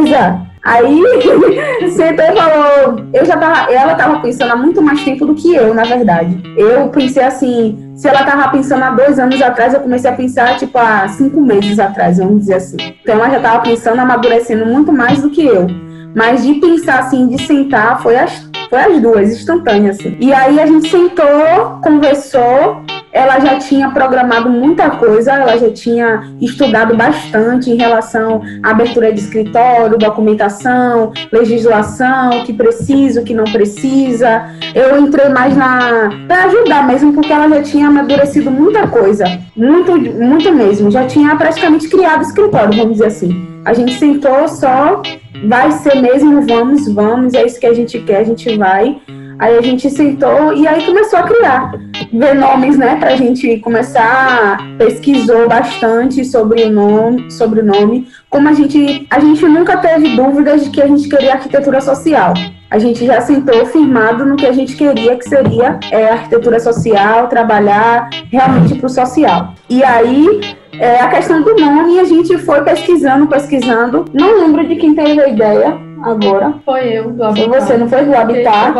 Aí 0.64 1.02
sentou 1.90 2.24
e 2.24 2.36
falou, 2.36 3.06
eu 3.14 3.24
já 3.24 3.36
tava, 3.36 3.72
ela 3.72 3.94
tava 3.94 4.20
pensando 4.20 4.52
há 4.52 4.56
muito 4.56 4.82
mais 4.82 5.02
tempo 5.02 5.24
do 5.24 5.34
que 5.34 5.54
eu, 5.54 5.72
na 5.72 5.84
verdade. 5.84 6.42
Eu 6.56 6.88
pensei 6.88 7.22
assim, 7.22 7.92
se 7.94 8.08
ela 8.08 8.22
tava 8.24 8.48
pensando 8.50 8.82
há 8.82 8.90
dois 8.90 9.18
anos 9.18 9.40
atrás, 9.40 9.72
eu 9.72 9.80
comecei 9.80 10.10
a 10.10 10.14
pensar, 10.14 10.58
tipo, 10.58 10.76
há 10.76 11.08
cinco 11.08 11.40
meses 11.40 11.78
atrás, 11.78 12.18
vamos 12.18 12.40
dizer 12.40 12.54
assim. 12.54 12.76
Então 13.02 13.14
ela 13.14 13.30
já 13.30 13.40
tava 13.40 13.62
pensando, 13.62 14.00
amadurecendo 14.00 14.66
muito 14.66 14.92
mais 14.92 15.22
do 15.22 15.30
que 15.30 15.44
eu. 15.44 15.66
Mas 16.14 16.44
de 16.44 16.54
pensar 16.54 17.00
assim, 17.00 17.28
de 17.28 17.42
sentar, 17.46 18.02
foi 18.02 18.16
as, 18.16 18.50
foi 18.68 18.78
as 18.78 19.00
duas, 19.00 19.30
instantâneas, 19.30 19.98
assim. 19.98 20.16
E 20.20 20.32
aí 20.32 20.60
a 20.60 20.66
gente 20.66 20.90
sentou, 20.90 21.80
conversou, 21.82 22.82
ela 23.12 23.40
já 23.40 23.58
tinha 23.58 23.90
programado 23.90 24.48
muita 24.50 24.90
coisa, 24.90 25.32
ela 25.32 25.56
já 25.56 25.70
tinha 25.70 26.30
estudado 26.40 26.96
bastante 26.96 27.70
em 27.70 27.76
relação 27.76 28.42
à 28.62 28.70
abertura 28.70 29.12
de 29.12 29.20
escritório, 29.20 29.98
documentação, 29.98 31.12
legislação, 31.32 32.40
o 32.40 32.44
que 32.44 32.52
precisa, 32.52 33.20
o 33.20 33.24
que 33.24 33.34
não 33.34 33.44
precisa. 33.44 34.44
Eu 34.74 35.00
entrei 35.00 35.28
mais 35.28 35.56
na 35.56 36.10
para 36.26 36.44
ajudar 36.44 36.86
mesmo, 36.86 37.12
porque 37.12 37.32
ela 37.32 37.48
já 37.48 37.62
tinha 37.62 37.88
amadurecido 37.88 38.50
muita 38.50 38.86
coisa, 38.86 39.24
muito, 39.56 39.96
muito 39.96 40.52
mesmo. 40.52 40.90
Já 40.90 41.06
tinha 41.06 41.34
praticamente 41.36 41.88
criado 41.88 42.22
escritório, 42.22 42.76
vamos 42.76 42.92
dizer 42.92 43.06
assim. 43.06 43.48
A 43.64 43.74
gente 43.74 43.94
sentou 43.94 44.48
só, 44.48 45.02
vai 45.46 45.70
ser 45.72 45.96
mesmo, 45.96 46.42
vamos, 46.46 46.88
vamos, 46.92 47.34
é 47.34 47.44
isso 47.44 47.60
que 47.60 47.66
a 47.66 47.74
gente 47.74 47.98
quer, 48.00 48.18
a 48.18 48.24
gente 48.24 48.56
vai. 48.56 48.96
Aí 49.38 49.56
a 49.56 49.62
gente 49.62 49.88
sentou 49.88 50.52
e 50.52 50.66
aí 50.66 50.84
começou 50.84 51.18
a 51.18 51.22
criar, 51.22 51.72
ver 52.12 52.34
nomes, 52.34 52.76
né, 52.76 52.96
pra 52.96 53.14
gente 53.14 53.58
começar, 53.60 54.58
pesquisou 54.76 55.48
bastante 55.48 56.24
sobre 56.24 56.64
o 56.64 56.70
nome, 56.70 57.30
sobre 57.30 57.60
o 57.60 57.64
nome. 57.64 58.08
Como 58.28 58.48
a 58.48 58.52
gente, 58.52 59.06
a 59.08 59.20
gente 59.20 59.44
nunca 59.46 59.76
teve 59.76 60.16
dúvidas 60.16 60.64
de 60.64 60.70
que 60.70 60.82
a 60.82 60.88
gente 60.88 61.08
queria 61.08 61.34
arquitetura 61.34 61.80
social. 61.80 62.34
A 62.70 62.78
gente 62.78 63.06
já 63.06 63.20
sentou 63.20 63.64
firmado 63.64 64.26
no 64.26 64.36
que 64.36 64.44
a 64.44 64.52
gente 64.52 64.76
queria, 64.76 65.16
que 65.16 65.28
seria 65.28 65.78
é, 65.90 66.10
arquitetura 66.10 66.58
social, 66.60 67.28
trabalhar 67.28 68.10
realmente 68.30 68.74
para 68.74 68.86
o 68.86 68.90
social. 68.90 69.54
E 69.70 69.82
aí, 69.82 70.40
é, 70.72 71.00
a 71.00 71.08
questão 71.08 71.42
do 71.42 71.54
nome, 71.54 71.98
a 71.98 72.04
gente 72.04 72.36
foi 72.38 72.62
pesquisando, 72.62 73.26
pesquisando. 73.26 74.04
Não 74.12 74.40
lembro 74.40 74.66
de 74.66 74.76
quem 74.76 74.94
teve 74.94 75.18
a 75.18 75.28
ideia, 75.28 75.87
agora. 76.02 76.54
Foi 76.64 76.88
eu, 76.88 77.10
do 77.12 77.24
Habitat. 77.24 77.48
Foi 77.48 77.60
você, 77.60 77.76
não 77.76 77.88
foi 77.88 78.04
do 78.04 78.14
Habitat? 78.14 78.74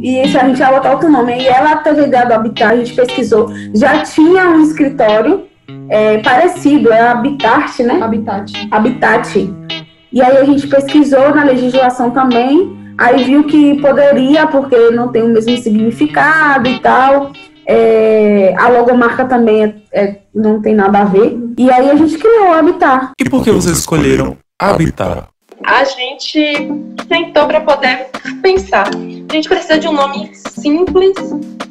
E 0.00 0.22
isso 0.22 0.38
a 0.38 0.44
gente 0.44 0.58
ia 0.58 0.70
botar 0.70 0.92
outro 0.92 1.10
nome. 1.10 1.38
E 1.40 1.46
ela 1.46 1.76
teve 1.76 2.02
ideia 2.02 2.26
do 2.26 2.34
Habitat, 2.34 2.72
a 2.72 2.76
gente 2.76 2.94
pesquisou. 2.94 3.50
Já 3.74 4.02
tinha 4.02 4.48
um 4.50 4.62
escritório 4.62 5.44
é, 5.88 6.18
parecido, 6.18 6.92
é 6.92 7.00
Habitat, 7.00 7.82
né? 7.82 8.00
Habitat. 8.02 8.68
Habitat. 8.70 9.54
E 10.12 10.22
aí 10.22 10.36
a 10.36 10.44
gente 10.44 10.66
pesquisou 10.68 11.34
na 11.34 11.44
legislação 11.44 12.10
também, 12.10 12.76
aí 12.96 13.24
viu 13.24 13.44
que 13.44 13.80
poderia, 13.80 14.46
porque 14.46 14.90
não 14.90 15.08
tem 15.08 15.22
o 15.22 15.28
mesmo 15.28 15.56
significado 15.58 16.68
e 16.68 16.78
tal. 16.78 17.32
É, 17.66 18.54
a 18.58 18.68
logomarca 18.68 19.24
também 19.24 19.64
é, 19.64 19.74
é, 19.92 20.20
não 20.34 20.60
tem 20.60 20.74
nada 20.74 21.00
a 21.00 21.04
ver. 21.04 21.36
E 21.58 21.70
aí 21.70 21.90
a 21.90 21.96
gente 21.96 22.16
criou 22.18 22.50
o 22.50 22.52
Habitat. 22.52 23.10
E 23.18 23.28
por 23.28 23.42
que 23.42 23.50
vocês 23.50 23.78
escolheram 23.78 24.36
Habitat? 24.60 25.33
A 25.66 25.84
gente 25.84 26.68
sentou 27.08 27.46
para 27.46 27.60
poder 27.60 28.06
pensar. 28.42 28.88
A 28.88 29.32
gente 29.34 29.48
precisa 29.48 29.78
de 29.78 29.88
um 29.88 29.92
nome 29.92 30.30
simples, 30.34 31.16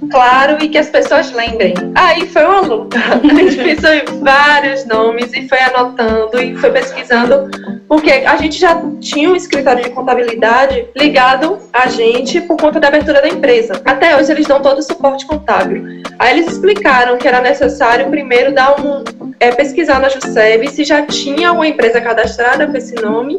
claro 0.09 0.63
e 0.63 0.67
que 0.67 0.77
as 0.77 0.89
pessoas 0.89 1.31
lembrem. 1.31 1.73
Aí 1.95 2.27
foi 2.27 2.43
uma 2.43 2.61
luta. 2.61 2.97
A 3.23 3.33
gente 3.35 3.55
pensou 3.55 3.91
em 3.91 4.19
vários 4.23 4.85
nomes 4.85 5.31
e 5.33 5.47
foi 5.47 5.59
anotando 5.59 6.41
e 6.41 6.55
foi 6.55 6.71
pesquisando, 6.71 7.49
porque 7.87 8.11
a 8.11 8.35
gente 8.35 8.59
já 8.59 8.81
tinha 8.99 9.29
um 9.29 9.35
escritório 9.35 9.83
de 9.83 9.89
contabilidade 9.91 10.87
ligado 10.95 11.59
a 11.71 11.87
gente 11.87 12.41
por 12.41 12.57
conta 12.57 12.79
da 12.79 12.87
abertura 12.87 13.21
da 13.21 13.27
empresa. 13.27 13.81
Até 13.85 14.17
hoje 14.17 14.31
eles 14.31 14.47
dão 14.47 14.61
todo 14.61 14.79
o 14.79 14.83
suporte 14.83 15.25
contábil. 15.25 16.01
Aí 16.19 16.37
eles 16.37 16.51
explicaram 16.51 17.17
que 17.17 17.27
era 17.27 17.41
necessário 17.41 18.09
primeiro 18.09 18.53
dar 18.53 18.79
um 18.79 19.03
é, 19.39 19.51
pesquisar 19.51 19.99
na 19.99 20.09
Juscev 20.09 20.67
se 20.69 20.83
já 20.83 21.05
tinha 21.05 21.51
uma 21.51 21.67
empresa 21.67 21.99
cadastrada 22.01 22.67
com 22.67 22.77
esse 22.77 22.95
nome 22.95 23.37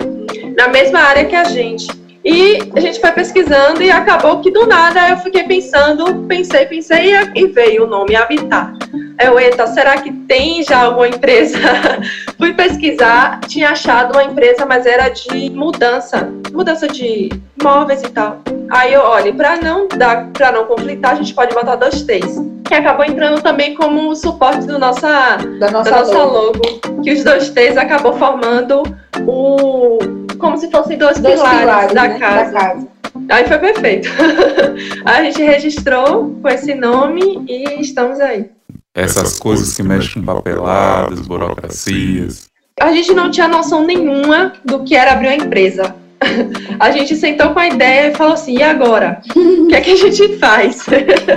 na 0.57 0.69
mesma 0.69 1.01
área 1.01 1.25
que 1.25 1.37
a 1.37 1.45
gente. 1.45 1.89
E 2.25 2.59
a 2.75 2.81
gente 2.81 3.01
foi 3.01 3.13
pesquisando 3.13 3.83
e 3.83 3.91
acabou 3.91 4.41
que 4.41 4.51
do 4.51 4.67
nada 4.67 5.11
eu 5.11 5.19
fiquei 5.19 5.43
pensando, 5.43 6.25
pensei, 6.27 6.65
pensei 6.65 7.13
e 7.35 7.47
veio 7.49 7.85
o 7.85 7.87
nome 7.87 8.17
Habitat. 8.17 8.73
Eu, 9.23 9.39
eita, 9.39 9.67
será 9.67 9.99
que 9.99 10.11
tem 10.11 10.63
já 10.63 10.85
alguma 10.85 11.07
empresa? 11.07 11.59
Fui 12.39 12.55
pesquisar, 12.55 13.41
tinha 13.47 13.71
achado 13.71 14.13
uma 14.13 14.25
empresa, 14.25 14.65
mas 14.65 14.87
era 14.87 15.11
de 15.11 15.51
mudança, 15.51 16.33
mudança 16.51 16.89
de 16.89 17.29
móveis 17.63 18.03
e 18.03 18.09
tal. 18.09 18.39
Aí 18.71 18.95
eu, 18.95 19.03
olha, 19.03 19.33
para 19.33 19.57
não 19.59 19.87
dar, 19.87 20.31
para 20.31 20.51
não 20.51 20.65
conflitar, 20.65 21.13
a 21.13 21.17
gente 21.17 21.35
pode 21.35 21.55
botar 21.55 21.77
dois 21.77 22.03
T's. 22.03 22.43
Que 22.67 22.75
acabou 22.75 23.05
entrando 23.05 23.43
também 23.43 23.75
como 23.75 24.17
suporte 24.17 24.67
do 24.67 24.79
nossa, 24.79 25.37
da 25.61 25.71
nossa, 25.71 25.91
da 25.91 25.99
nossa 25.99 26.19
logo. 26.19 26.59
logo. 26.59 27.03
Que 27.03 27.13
os 27.13 27.23
dois 27.23 27.51
T's 27.51 27.77
acabou 27.77 28.15
formando 28.15 28.83
o 29.27 30.24
como 30.45 30.59
se 30.59 30.71
fossem 30.71 30.99
dois, 30.99 31.19
dois 31.19 31.41
pilares, 31.41 31.61
pilares 31.61 31.95
da, 31.95 32.09
né? 32.09 32.19
casa. 32.19 32.53
da 32.53 32.61
casa. 32.61 32.89
Aí 33.31 33.49
foi 33.49 33.59
perfeito. 33.59 34.09
a 35.07 35.23
gente 35.23 35.43
registrou 35.43 36.39
com 36.43 36.49
esse 36.49 36.75
nome 36.75 37.43
e 37.49 37.81
estamos 37.81 38.21
aí. 38.21 38.51
Essas 38.95 39.39
coisas 39.39 39.75
que 39.75 39.83
mexem 39.83 40.21
com 40.21 40.35
papeladas, 40.35 41.21
burocracias. 41.21 42.51
A 42.79 42.93
gente 42.93 43.15
não 43.15 43.31
tinha 43.31 43.49
noção 43.49 43.87
nenhuma 43.87 44.53
do 44.65 44.85
que 44.85 44.95
era 44.95 45.13
abrir 45.13 45.29
uma 45.29 45.47
empresa 45.47 45.97
a 46.79 46.91
gente 46.91 47.15
sentou 47.17 47.51
com 47.51 47.59
a 47.59 47.69
ideia 47.69 48.09
e 48.09 48.15
falou 48.15 48.35
assim: 48.35 48.59
e 48.59 48.63
agora? 48.63 49.21
O 49.37 49.69
que 49.69 49.75
é 49.75 49.81
que 49.81 49.91
a 49.91 49.97
gente 49.97 50.37
faz? 50.39 50.85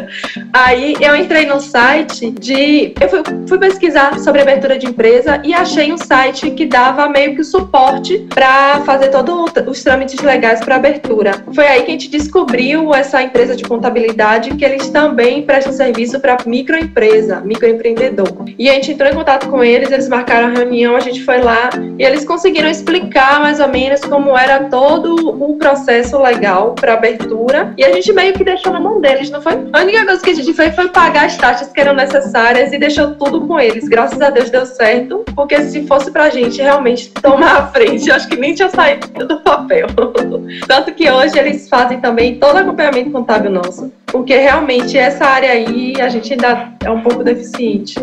Aí 0.54 0.96
eu 1.00 1.16
entrei 1.16 1.46
no 1.46 1.60
site 1.60 2.32
de. 2.32 2.94
Eu 3.00 3.10
fui, 3.10 3.24
fui, 3.48 3.58
pesquisar 3.58 4.20
sobre 4.20 4.42
abertura 4.42 4.78
de 4.78 4.88
empresa 4.88 5.42
e 5.44 5.54
achei 5.54 5.92
um 5.92 5.98
site 5.98 6.52
que 6.52 6.66
dava 6.66 7.10
meio 7.10 7.36
que 7.36 7.42
o 7.42 7.46
suporte 7.46 8.20
para 8.34 8.82
fazer 8.82 9.10
todos 9.10 9.52
os 9.68 9.84
trâmites 9.84 10.20
legais 10.20 10.60
para 10.60 10.76
abertura. 10.76 11.32
Foi 11.54 11.68
aí 11.68 11.84
que 11.84 11.90
a 11.90 11.94
gente 11.94 12.10
descobriu 12.10 12.94
essa 12.94 13.22
empresa 13.22 13.56
de 13.56 13.64
contabilidade 13.64 14.56
que 14.56 14.64
eles 14.64 14.90
também 14.90 15.44
prestam 15.44 15.74
serviço 15.74 16.20
para 16.20 16.38
microempresa, 16.46 17.42
microempreendedor. 17.42 18.46
E 18.58 18.70
a 18.70 18.74
gente 18.74 18.92
entrou 18.92 19.10
em 19.10 19.16
contato 19.16 19.50
com 19.50 19.64
eles, 19.64 19.92
eles 19.92 20.08
marcaram 20.08 20.48
a 20.48 20.52
reunião, 20.52 20.96
a 20.96 21.00
gente 21.00 21.24
foi 21.24 21.42
lá 21.42 21.70
e 21.98 22.04
eles 22.04 22.26
conseguiram 22.26 22.70
explicar 22.70 23.40
mais 23.42 23.60
ou 23.60 23.68
menos 23.68 24.02
como 24.02 24.38
era 24.38 24.66
todo 24.66 24.77
todo 24.78 25.16
o 25.44 25.58
processo 25.58 26.22
legal 26.22 26.76
para 26.76 26.94
abertura 26.94 27.74
e 27.76 27.84
a 27.84 27.92
gente 27.94 28.14
meio 28.14 28.32
que 28.34 28.44
deixou 28.44 28.72
na 28.72 28.80
mão 28.80 29.02
deles, 29.02 29.28
não 29.32 29.42
foi? 29.42 29.54
A 29.74 29.82
única 29.82 30.06
coisa 30.06 30.22
que 30.22 30.30
a 30.30 30.36
gente 30.36 30.54
fez 30.54 30.76
foi 30.76 30.88
pagar 30.90 31.26
as 31.26 31.36
taxas 31.36 31.72
que 31.72 31.82
eram 31.82 31.96
necessárias 31.96 32.72
e 32.72 32.78
deixou 32.78 33.16
tudo 33.16 33.42
com 33.48 33.60
eles. 33.60 33.88
Graças 33.88 34.22
a 34.22 34.30
Deus 34.30 34.52
deu 34.52 34.68
certo, 34.68 35.26
porque 35.36 35.64
se 35.64 35.88
fosse 35.88 36.12
pra 36.12 36.30
gente 36.30 36.62
realmente 36.62 37.10
tomar 37.10 37.58
a 37.58 37.68
frente, 37.70 38.12
acho 38.12 38.28
que 38.28 38.38
nem 38.38 38.54
tinha 38.54 38.70
saído 38.70 39.26
do 39.26 39.38
papel. 39.38 39.88
Tanto 40.68 40.94
que 40.94 41.10
hoje 41.10 41.40
eles 41.40 41.68
fazem 41.68 42.00
também 42.00 42.36
todo 42.36 42.58
acompanhamento 42.58 43.10
contábil 43.10 43.50
nosso, 43.50 43.92
porque 44.06 44.38
realmente 44.38 44.96
essa 44.96 45.26
área 45.26 45.54
aí 45.54 46.00
a 46.00 46.08
gente 46.08 46.34
ainda 46.34 46.72
é 46.86 46.92
um 46.92 47.02
pouco 47.02 47.24
deficiente 47.24 47.96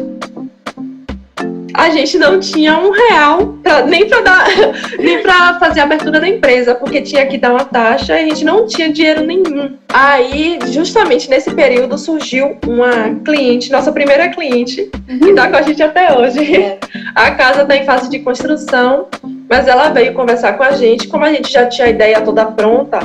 a 1.74 1.90
gente 1.90 2.16
não 2.16 2.38
tinha 2.38 2.78
um 2.78 2.92
real 2.92 3.58
pra, 3.62 3.84
nem 3.84 4.08
para 4.08 4.20
dar 4.20 4.46
nem 4.98 5.20
para 5.22 5.58
fazer 5.58 5.80
a 5.80 5.82
abertura 5.82 6.20
da 6.20 6.28
empresa, 6.28 6.74
porque 6.74 7.02
tinha 7.02 7.26
que 7.26 7.36
dar 7.36 7.50
uma 7.50 7.64
taxa 7.64 8.18
e 8.18 8.24
a 8.24 8.28
gente 8.28 8.44
não 8.44 8.66
tinha 8.66 8.92
dinheiro 8.92 9.24
nenhum. 9.24 9.76
Aí, 9.92 10.58
justamente 10.70 11.28
nesse 11.28 11.52
período, 11.52 11.98
surgiu 11.98 12.56
uma 12.66 13.14
cliente, 13.24 13.72
nossa 13.72 13.90
primeira 13.90 14.28
cliente, 14.28 14.90
que 15.06 15.30
está 15.30 15.48
com 15.48 15.56
a 15.56 15.62
gente 15.62 15.82
até 15.82 16.16
hoje. 16.16 16.56
É. 16.56 16.78
A 17.14 17.30
casa 17.32 17.62
está 17.62 17.76
em 17.76 17.84
fase 17.84 18.10
de 18.10 18.20
construção, 18.20 19.06
mas 19.48 19.68
ela 19.68 19.90
veio 19.90 20.14
conversar 20.14 20.54
com 20.54 20.62
a 20.62 20.72
gente, 20.72 21.08
como 21.08 21.24
a 21.24 21.32
gente 21.32 21.52
já 21.52 21.66
tinha 21.66 21.86
a 21.86 21.90
ideia 21.90 22.20
toda 22.20 22.46
pronta, 22.46 22.98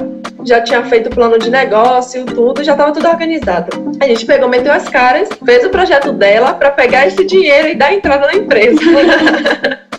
já 0.46 0.62
tinha 0.62 0.84
feito 0.84 1.08
o 1.08 1.16
plano 1.16 1.38
de 1.38 1.50
negócio, 1.50 2.26
tudo, 2.26 2.64
já 2.64 2.72
estava 2.72 2.92
tudo 2.92 3.08
organizado. 3.08 3.70
A 4.00 4.08
gente 4.08 4.26
pegou, 4.26 4.48
meteu 4.48 4.72
as 4.72 4.88
caras, 4.88 5.30
fez 5.46 5.66
o 5.66 5.70
projeto 5.70 6.14
dela 6.14 6.54
para 6.54 6.72
pegar 6.72 7.08
esse 7.08 7.26
dinheiro 7.26 7.68
e 7.68 7.76
dar 7.76 7.94
entrada 7.94 8.28
na 8.28 8.36
empresa. 8.36 8.80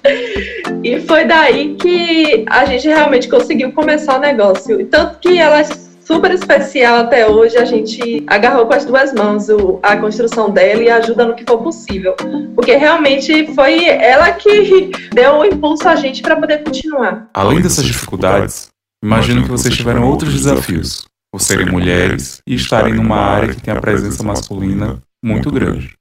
e 0.82 1.00
foi 1.00 1.24
daí 1.24 1.74
que 1.74 2.44
a 2.48 2.64
gente 2.64 2.88
realmente 2.88 3.28
conseguiu 3.28 3.72
começar 3.72 4.16
o 4.16 4.20
negócio. 4.20 4.84
Tanto 4.86 5.18
que 5.18 5.38
ela 5.38 5.60
é 5.60 5.64
super 6.10 6.32
especial 6.32 6.96
até 6.98 7.28
hoje, 7.28 7.56
a 7.56 7.64
gente 7.64 8.24
agarrou 8.26 8.66
com 8.66 8.74
as 8.74 8.84
duas 8.84 9.12
mãos 9.12 9.48
o, 9.48 9.78
a 9.82 9.96
construção 9.96 10.50
dela 10.50 10.82
e 10.82 10.90
ajuda 10.90 11.24
no 11.24 11.36
que 11.36 11.44
for 11.46 11.62
possível. 11.62 12.16
Porque 12.56 12.74
realmente 12.74 13.54
foi 13.54 13.86
ela 13.86 14.32
que 14.32 14.90
deu 15.14 15.38
o 15.38 15.44
impulso 15.44 15.88
a 15.88 15.94
gente 15.94 16.20
para 16.20 16.34
poder 16.36 16.64
continuar. 16.64 17.28
Além 17.32 17.60
dessas 17.60 17.84
dificuldades, 17.84 18.70
Imagino 19.02 19.44
que 19.44 19.48
vocês 19.48 19.74
tiveram 19.74 20.06
outros 20.06 20.34
desafios, 20.34 21.06
por 21.32 21.40
serem 21.40 21.64
mulheres 21.70 22.42
e 22.46 22.54
estarem 22.54 22.92
numa 22.92 23.16
área 23.16 23.54
que 23.54 23.62
tem 23.62 23.72
a 23.72 23.80
presença 23.80 24.22
masculina 24.22 24.98
muito 25.24 25.50
grande. 25.50 25.94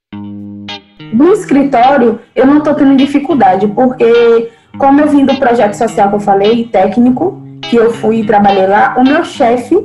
No 1.10 1.32
escritório, 1.32 2.20
eu 2.36 2.46
não 2.46 2.58
estou 2.58 2.74
tendo 2.74 2.94
dificuldade, 2.98 3.66
porque, 3.68 4.50
como 4.76 5.00
eu 5.00 5.08
vim 5.08 5.24
do 5.24 5.34
projeto 5.38 5.72
social 5.72 6.10
que 6.10 6.16
eu 6.16 6.20
falei, 6.20 6.68
técnico, 6.68 7.42
que 7.70 7.76
eu 7.76 7.92
fui 7.92 8.20
e 8.20 8.26
trabalhei 8.26 8.66
lá, 8.66 8.94
o 8.98 9.04
meu 9.04 9.24
chefe, 9.24 9.76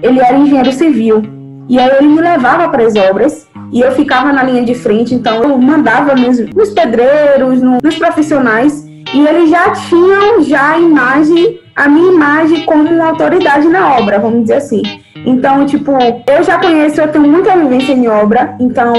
ele 0.00 0.20
era 0.20 0.38
engenheiro 0.38 0.72
civil. 0.72 1.22
E 1.68 1.78
aí 1.78 1.90
ele 1.98 2.08
me 2.08 2.20
levava 2.20 2.68
para 2.68 2.84
as 2.84 2.94
obras 2.94 3.48
e 3.72 3.80
eu 3.80 3.90
ficava 3.90 4.32
na 4.32 4.44
linha 4.44 4.64
de 4.64 4.76
frente, 4.76 5.12
então 5.12 5.42
eu 5.42 5.58
mandava 5.58 6.14
nos, 6.14 6.38
nos 6.54 6.70
pedreiros, 6.70 7.60
no, 7.60 7.78
nos 7.82 7.98
profissionais, 7.98 8.86
e 9.12 9.26
eles 9.26 9.50
já 9.50 9.72
tinham 9.72 10.40
já 10.42 10.74
a 10.74 10.78
imagem 10.78 11.58
a 11.76 11.88
minha 11.88 12.10
imagem 12.10 12.64
como 12.64 12.88
uma 12.88 13.08
autoridade 13.08 13.68
na 13.68 13.98
obra, 13.98 14.18
vamos 14.18 14.42
dizer 14.42 14.54
assim. 14.54 14.82
Então, 15.26 15.66
tipo, 15.66 15.92
eu 16.26 16.42
já 16.42 16.58
conheço, 16.58 17.00
eu 17.02 17.08
tenho 17.08 17.28
muita 17.28 17.54
vivência 17.54 17.92
em 17.92 18.08
obra, 18.08 18.56
então 18.58 18.94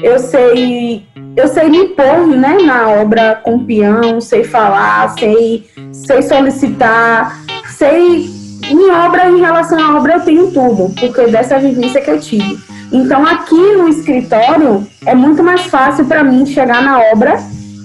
eu 0.00 0.18
sei, 0.20 1.04
eu 1.36 1.48
sei 1.48 1.68
me 1.68 1.88
pôr, 1.88 2.28
né, 2.28 2.58
na 2.64 2.90
obra 2.90 3.40
com 3.42 3.64
peão, 3.64 4.20
sei 4.20 4.44
falar, 4.44 5.08
sei, 5.18 5.66
sei 5.90 6.22
solicitar, 6.22 7.36
sei 7.82 8.30
em 8.70 8.90
obra, 8.90 9.28
em 9.28 9.40
relação 9.40 9.78
à 9.78 9.96
obra, 9.96 10.14
eu 10.14 10.20
tenho 10.20 10.50
tudo, 10.52 10.94
porque 11.00 11.26
dessa 11.26 11.58
vivência 11.58 12.00
que 12.00 12.10
eu 12.10 12.20
tive. 12.20 12.58
Então, 12.92 13.26
aqui 13.26 13.60
no 13.76 13.88
escritório, 13.88 14.86
é 15.04 15.14
muito 15.14 15.42
mais 15.42 15.62
fácil 15.62 16.04
para 16.04 16.22
mim 16.22 16.46
chegar 16.46 16.80
na 16.82 17.00
obra 17.12 17.38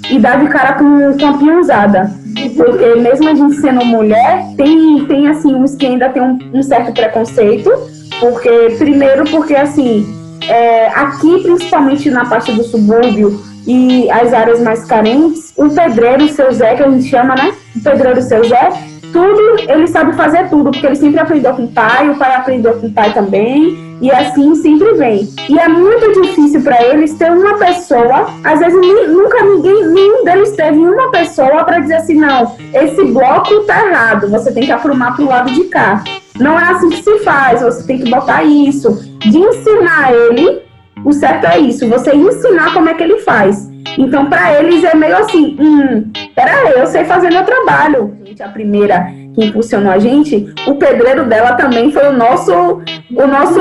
e 0.09 0.19
dar 0.19 0.39
de 0.39 0.49
cara 0.49 0.73
com, 0.73 1.17
com 1.17 1.27
a 1.27 1.37
peãozada 1.37 2.11
porque 2.55 2.95
mesmo 2.99 3.29
a 3.29 3.33
gente 3.33 3.55
sendo 3.55 3.83
mulher, 3.83 4.45
tem, 4.55 5.05
tem 5.05 5.27
assim, 5.27 5.55
uns 5.55 5.75
que 5.75 5.85
ainda 5.85 6.09
tem 6.09 6.21
um, 6.21 6.37
um 6.53 6.61
certo 6.61 6.93
preconceito, 6.93 7.71
porque, 8.19 8.75
primeiro, 8.77 9.25
porque 9.25 9.55
assim, 9.55 10.05
é, 10.47 10.87
aqui, 10.89 11.41
principalmente 11.41 12.09
na 12.09 12.25
parte 12.25 12.51
do 12.51 12.63
subúrbio 12.63 13.41
e 13.65 14.09
as 14.11 14.33
áreas 14.33 14.61
mais 14.61 14.85
carentes, 14.85 15.51
o 15.57 15.69
pedreiro, 15.69 16.27
seu 16.29 16.51
Zé, 16.51 16.75
que 16.75 16.83
a 16.83 16.89
gente 16.89 17.09
chama, 17.09 17.35
né? 17.35 17.53
O 17.75 17.81
pedreiro, 17.81 18.21
seu 18.21 18.43
Zé, 18.47 18.69
tudo, 19.11 19.57
ele 19.67 19.87
sabe 19.87 20.13
fazer 20.15 20.49
tudo, 20.49 20.71
porque 20.71 20.85
ele 20.85 20.95
sempre 20.95 21.19
aprendeu 21.19 21.53
com 21.53 21.63
o 21.63 21.71
pai, 21.71 22.09
o 22.09 22.17
pai 22.17 22.35
aprendeu 22.35 22.73
com 22.75 22.87
o 22.87 22.91
pai 22.91 23.13
também, 23.13 23.87
e 24.01 24.11
assim 24.11 24.55
sempre 24.55 24.93
vem. 24.93 25.27
E 25.49 25.57
é 25.57 25.67
muito 25.67 26.21
difícil 26.21 26.61
para 26.61 26.81
eles 26.83 27.13
ter 27.15 27.31
uma 27.31 27.57
pessoa, 27.57 28.27
às 28.43 28.59
vezes 28.59 29.09
nunca 29.09 29.43
ninguém, 29.43 29.87
nenhum 29.87 30.23
deles 30.23 30.51
teve 30.51 30.77
uma 30.77 31.11
pessoa 31.11 31.63
para 31.63 31.79
dizer 31.79 31.95
assim, 31.95 32.15
não, 32.15 32.55
esse 32.73 33.03
bloco 33.05 33.61
tá 33.61 33.87
errado, 33.87 34.29
você 34.29 34.51
tem 34.51 34.65
que 34.65 34.71
aprumar 34.71 35.15
pro 35.15 35.25
lado 35.25 35.51
de 35.51 35.63
cá. 35.65 36.03
Não 36.39 36.59
é 36.59 36.71
assim 36.71 36.89
que 36.89 37.03
se 37.03 37.19
faz, 37.19 37.61
você 37.61 37.83
tem 37.87 37.99
que 37.99 38.09
botar 38.09 38.43
isso. 38.43 38.91
De 39.19 39.37
ensinar 39.37 40.13
ele, 40.13 40.61
o 41.03 41.11
certo 41.11 41.45
é 41.45 41.57
isso, 41.59 41.87
você 41.87 42.15
ensinar 42.15 42.73
como 42.73 42.89
é 42.89 42.93
que 42.93 43.03
ele 43.03 43.17
faz. 43.19 43.67
Então, 43.97 44.27
para 44.27 44.59
eles 44.59 44.83
é 44.83 44.95
meio 44.95 45.17
assim, 45.17 45.57
hum, 45.59 46.11
peraí, 46.37 46.73
eu 46.75 46.85
sei 46.85 47.03
fazer 47.03 47.31
meu 47.31 47.43
trabalho. 47.43 48.15
A 48.39 48.49
primeira 48.49 49.11
que 49.33 49.43
impulsionou 49.43 49.91
a 49.91 49.97
gente, 49.97 50.53
o 50.67 50.75
pedreiro 50.75 51.25
dela 51.25 51.53
também 51.53 51.91
foi 51.91 52.07
o 52.07 52.13
nosso, 52.13 52.51
o 52.53 53.27
nosso, 53.27 53.59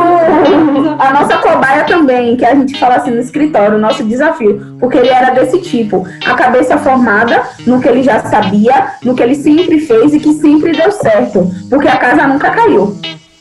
a 0.99 1.13
nossa 1.15 1.39
cobaia 1.39 1.85
também, 1.85 2.37
que 2.37 2.45
a 2.45 2.55
gente 2.55 2.79
fala 2.79 2.97
assim 2.97 3.13
no 3.13 3.21
escritório, 3.21 3.79
o 3.79 3.81
nosso 3.81 4.05
desafio, 4.05 4.77
porque 4.79 4.99
ele 4.99 5.09
era 5.09 5.31
desse 5.31 5.63
tipo, 5.63 6.07
a 6.27 6.35
cabeça 6.35 6.77
formada 6.77 7.43
no 7.67 7.81
que 7.81 7.89
ele 7.89 8.03
já 8.03 8.21
sabia, 8.21 8.89
no 9.03 9.15
que 9.15 9.23
ele 9.23 9.35
sempre 9.35 9.81
fez 9.81 10.13
e 10.13 10.21
que 10.21 10.35
sempre 10.35 10.73
deu 10.73 10.93
certo, 10.93 11.51
porque 11.71 11.89
a 11.89 11.97
casa 11.97 12.27
nunca 12.27 12.51
caiu, 12.51 12.95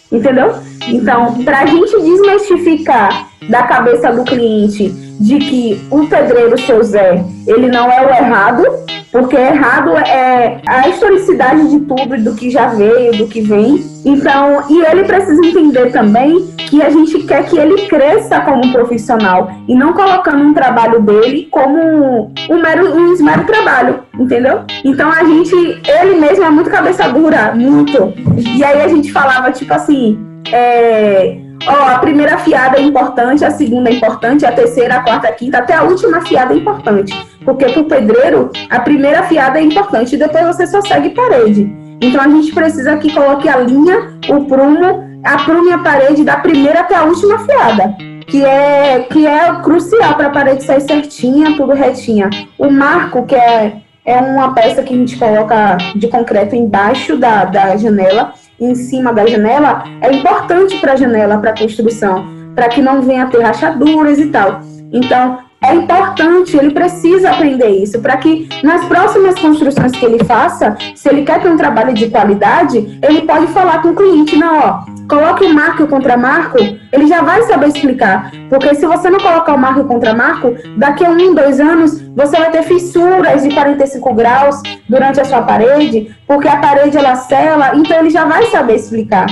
entendeu? 0.10 0.56
Então, 0.88 1.44
para 1.44 1.60
a 1.60 1.66
gente 1.66 2.00
desmistificar 2.02 3.28
da 3.50 3.64
cabeça 3.64 4.12
do 4.12 4.24
cliente 4.24 5.05
de 5.20 5.38
que 5.38 5.88
o 5.90 6.08
pedreiro 6.08 6.60
seu 6.60 6.84
Zé, 6.84 7.24
ele 7.48 7.68
não 7.68 7.92
é 7.92 8.06
o 8.06 8.10
errado, 8.10 8.64
porque 9.12 9.36
errado 9.36 9.96
é 9.96 10.62
a 10.68 10.90
historicidade 10.90 11.70
de 11.70 11.80
tudo, 11.80 12.22
do 12.22 12.36
que 12.36 12.50
já 12.50 12.68
veio, 12.68 13.18
do 13.18 13.28
que 13.28 13.42
vem. 13.42 13.82
Então, 14.04 14.64
e 14.70 14.82
ele 14.86 15.06
precisa 15.06 15.46
entender 15.46 15.92
também 15.92 16.46
que 16.58 16.82
a 16.82 16.90
gente 16.90 17.24
quer 17.24 17.46
que 17.46 17.58
ele 17.58 17.88
cresça 17.88 18.42
como 18.42 18.72
profissional 18.74 19.50
e 19.68 19.74
não 19.74 19.94
colocando 19.94 20.44
um 20.44 20.54
trabalho 20.54 21.02
dele 21.02 21.48
como 21.50 22.32
um 22.50 22.62
mero, 22.62 22.94
um 22.94 23.24
mero 23.24 23.46
trabalho, 23.46 24.02
entendeu? 24.20 24.62
Então 24.84 25.10
a 25.10 25.24
gente, 25.24 25.56
ele 25.56 26.20
mesmo 26.20 26.44
é 26.44 26.50
muito 26.50 26.70
cabeça 26.70 27.08
dura, 27.08 27.54
muito. 27.56 28.14
E 28.38 28.64
aí 28.64 28.82
a 28.82 28.88
gente 28.90 29.12
falava 29.12 29.52
tipo 29.52 29.74
assim, 29.74 30.20
é, 30.52 31.38
Ó, 31.68 31.90
a 31.90 32.00
primeira 32.00 32.38
fiada 32.38 32.78
é 32.78 32.82
importante, 32.82 33.44
a 33.44 33.50
segunda 33.50 33.90
é 33.90 33.94
importante, 33.94 34.46
a 34.46 34.52
terceira, 34.52 34.98
a 34.98 35.04
quarta, 35.04 35.28
a 35.28 35.32
quinta, 35.32 35.58
até 35.58 35.74
a 35.74 35.84
última 35.84 36.22
fiada 36.22 36.54
é 36.54 36.58
importante. 36.58 37.14
Porque 37.44 37.66
para 37.66 37.82
o 37.82 37.86
pedreiro, 37.86 38.52
a 38.70 38.80
primeira 38.80 39.24
fiada 39.24 39.60
é 39.60 39.64
importante 39.64 40.16
e 40.16 40.18
depois 40.18 40.46
você 40.46 40.68
só 40.68 40.82
segue 40.82 41.10
parede. 41.10 41.74
Então 42.02 42.22
a 42.22 42.28
gente 42.28 42.54
precisa 42.54 42.98
que 42.98 43.12
coloque 43.12 43.50
a 43.50 43.58
linha, 43.58 44.20
o 44.30 44.46
prumo, 44.46 45.20
a 45.24 45.38
prumo 45.44 45.74
a 45.74 45.80
parede 45.80 46.24
da 46.24 46.38
primeira 46.38 46.82
até 46.82 46.96
a 46.96 47.04
última 47.04 47.40
fiada. 47.40 47.96
Que 48.28 48.44
é, 48.44 49.00
que 49.02 49.26
é 49.26 49.54
crucial 49.62 50.16
para 50.16 50.28
a 50.28 50.32
parede 50.32 50.64
sair 50.64 50.82
certinha, 50.82 51.56
tudo 51.56 51.74
retinha. 51.74 52.30
O 52.58 52.70
marco, 52.70 53.26
que 53.26 53.36
é, 53.36 53.78
é 54.04 54.18
uma 54.18 54.54
peça 54.54 54.84
que 54.84 54.94
a 54.94 54.98
gente 54.98 55.16
coloca 55.18 55.78
de 55.96 56.08
concreto 56.08 56.56
embaixo 56.56 57.18
da, 57.18 57.46
da 57.46 57.78
janela, 57.78 58.34
em 58.60 58.74
cima 58.76 59.14
da 59.14 59.26
janela 59.26 59.84
é 60.02 60.12
importante 60.12 60.78
para 60.80 60.94
a 60.94 60.96
janela, 60.96 61.38
para 61.38 61.52
a 61.52 61.58
construção, 61.58 62.26
para 62.56 62.70
que 62.70 62.82
não 62.82 63.02
venha 63.02 63.28
ter 63.28 63.42
rachaduras 63.42 64.18
e 64.20 64.28
tal. 64.28 64.62
Então, 64.92 65.40
é 65.62 65.74
importante, 65.74 66.56
ele 66.56 66.72
precisa 66.72 67.32
aprender 67.32 67.70
isso, 67.70 68.00
para 68.00 68.18
que 68.18 68.48
nas 68.64 68.86
próximas 68.86 69.38
construções 69.40 69.92
que 69.92 70.06
ele 70.06 70.24
faça, 70.24 70.78
se 70.94 71.10
ele 71.10 71.24
quer 71.24 71.42
ter 71.42 71.50
um 71.50 71.58
trabalho 71.58 71.94
de 71.94 72.08
qualidade, 72.10 73.00
ele 73.02 73.22
pode 73.24 73.48
falar 73.48 73.82
com 73.82 73.90
o 73.90 73.96
cliente, 73.96 74.38
não, 74.38 74.60
ó, 74.60 74.95
coloque 75.08 75.46
o 75.46 75.54
marco 75.54 75.82
e 75.82 75.86
o 75.86 75.88
contramarco, 75.88 76.58
ele 76.92 77.08
já 77.08 77.22
vai 77.22 77.44
saber 77.44 77.68
explicar. 77.68 78.32
Porque 78.50 78.76
se 78.76 78.86
você 78.86 79.10
não 79.10 79.20
colocar 79.20 79.54
o 79.54 79.58
marco 79.58 79.80
e 79.80 79.84
o 79.84 79.88
contramarco, 79.88 80.56
daqui 80.78 81.06
a 81.06 81.10
um, 81.10 81.34
dois 81.34 81.60
anos, 81.60 82.02
você 82.16 82.38
vai 82.38 82.52
ter 82.52 82.64
fissuras 82.64 83.44
de 83.44 83.54
45 83.54 84.14
graus 84.14 84.62
durante 84.88 85.20
a 85.20 85.26
sua 85.26 85.42
parede, 85.42 86.16
porque 86.28 86.48
a 86.48 86.58
parede 86.58 86.98
ela 86.98 87.16
sela, 87.16 87.76
então 87.76 88.00
ele 88.00 88.10
já 88.10 88.26
vai 88.26 88.46
saber 88.48 88.76
explicar. 88.76 89.28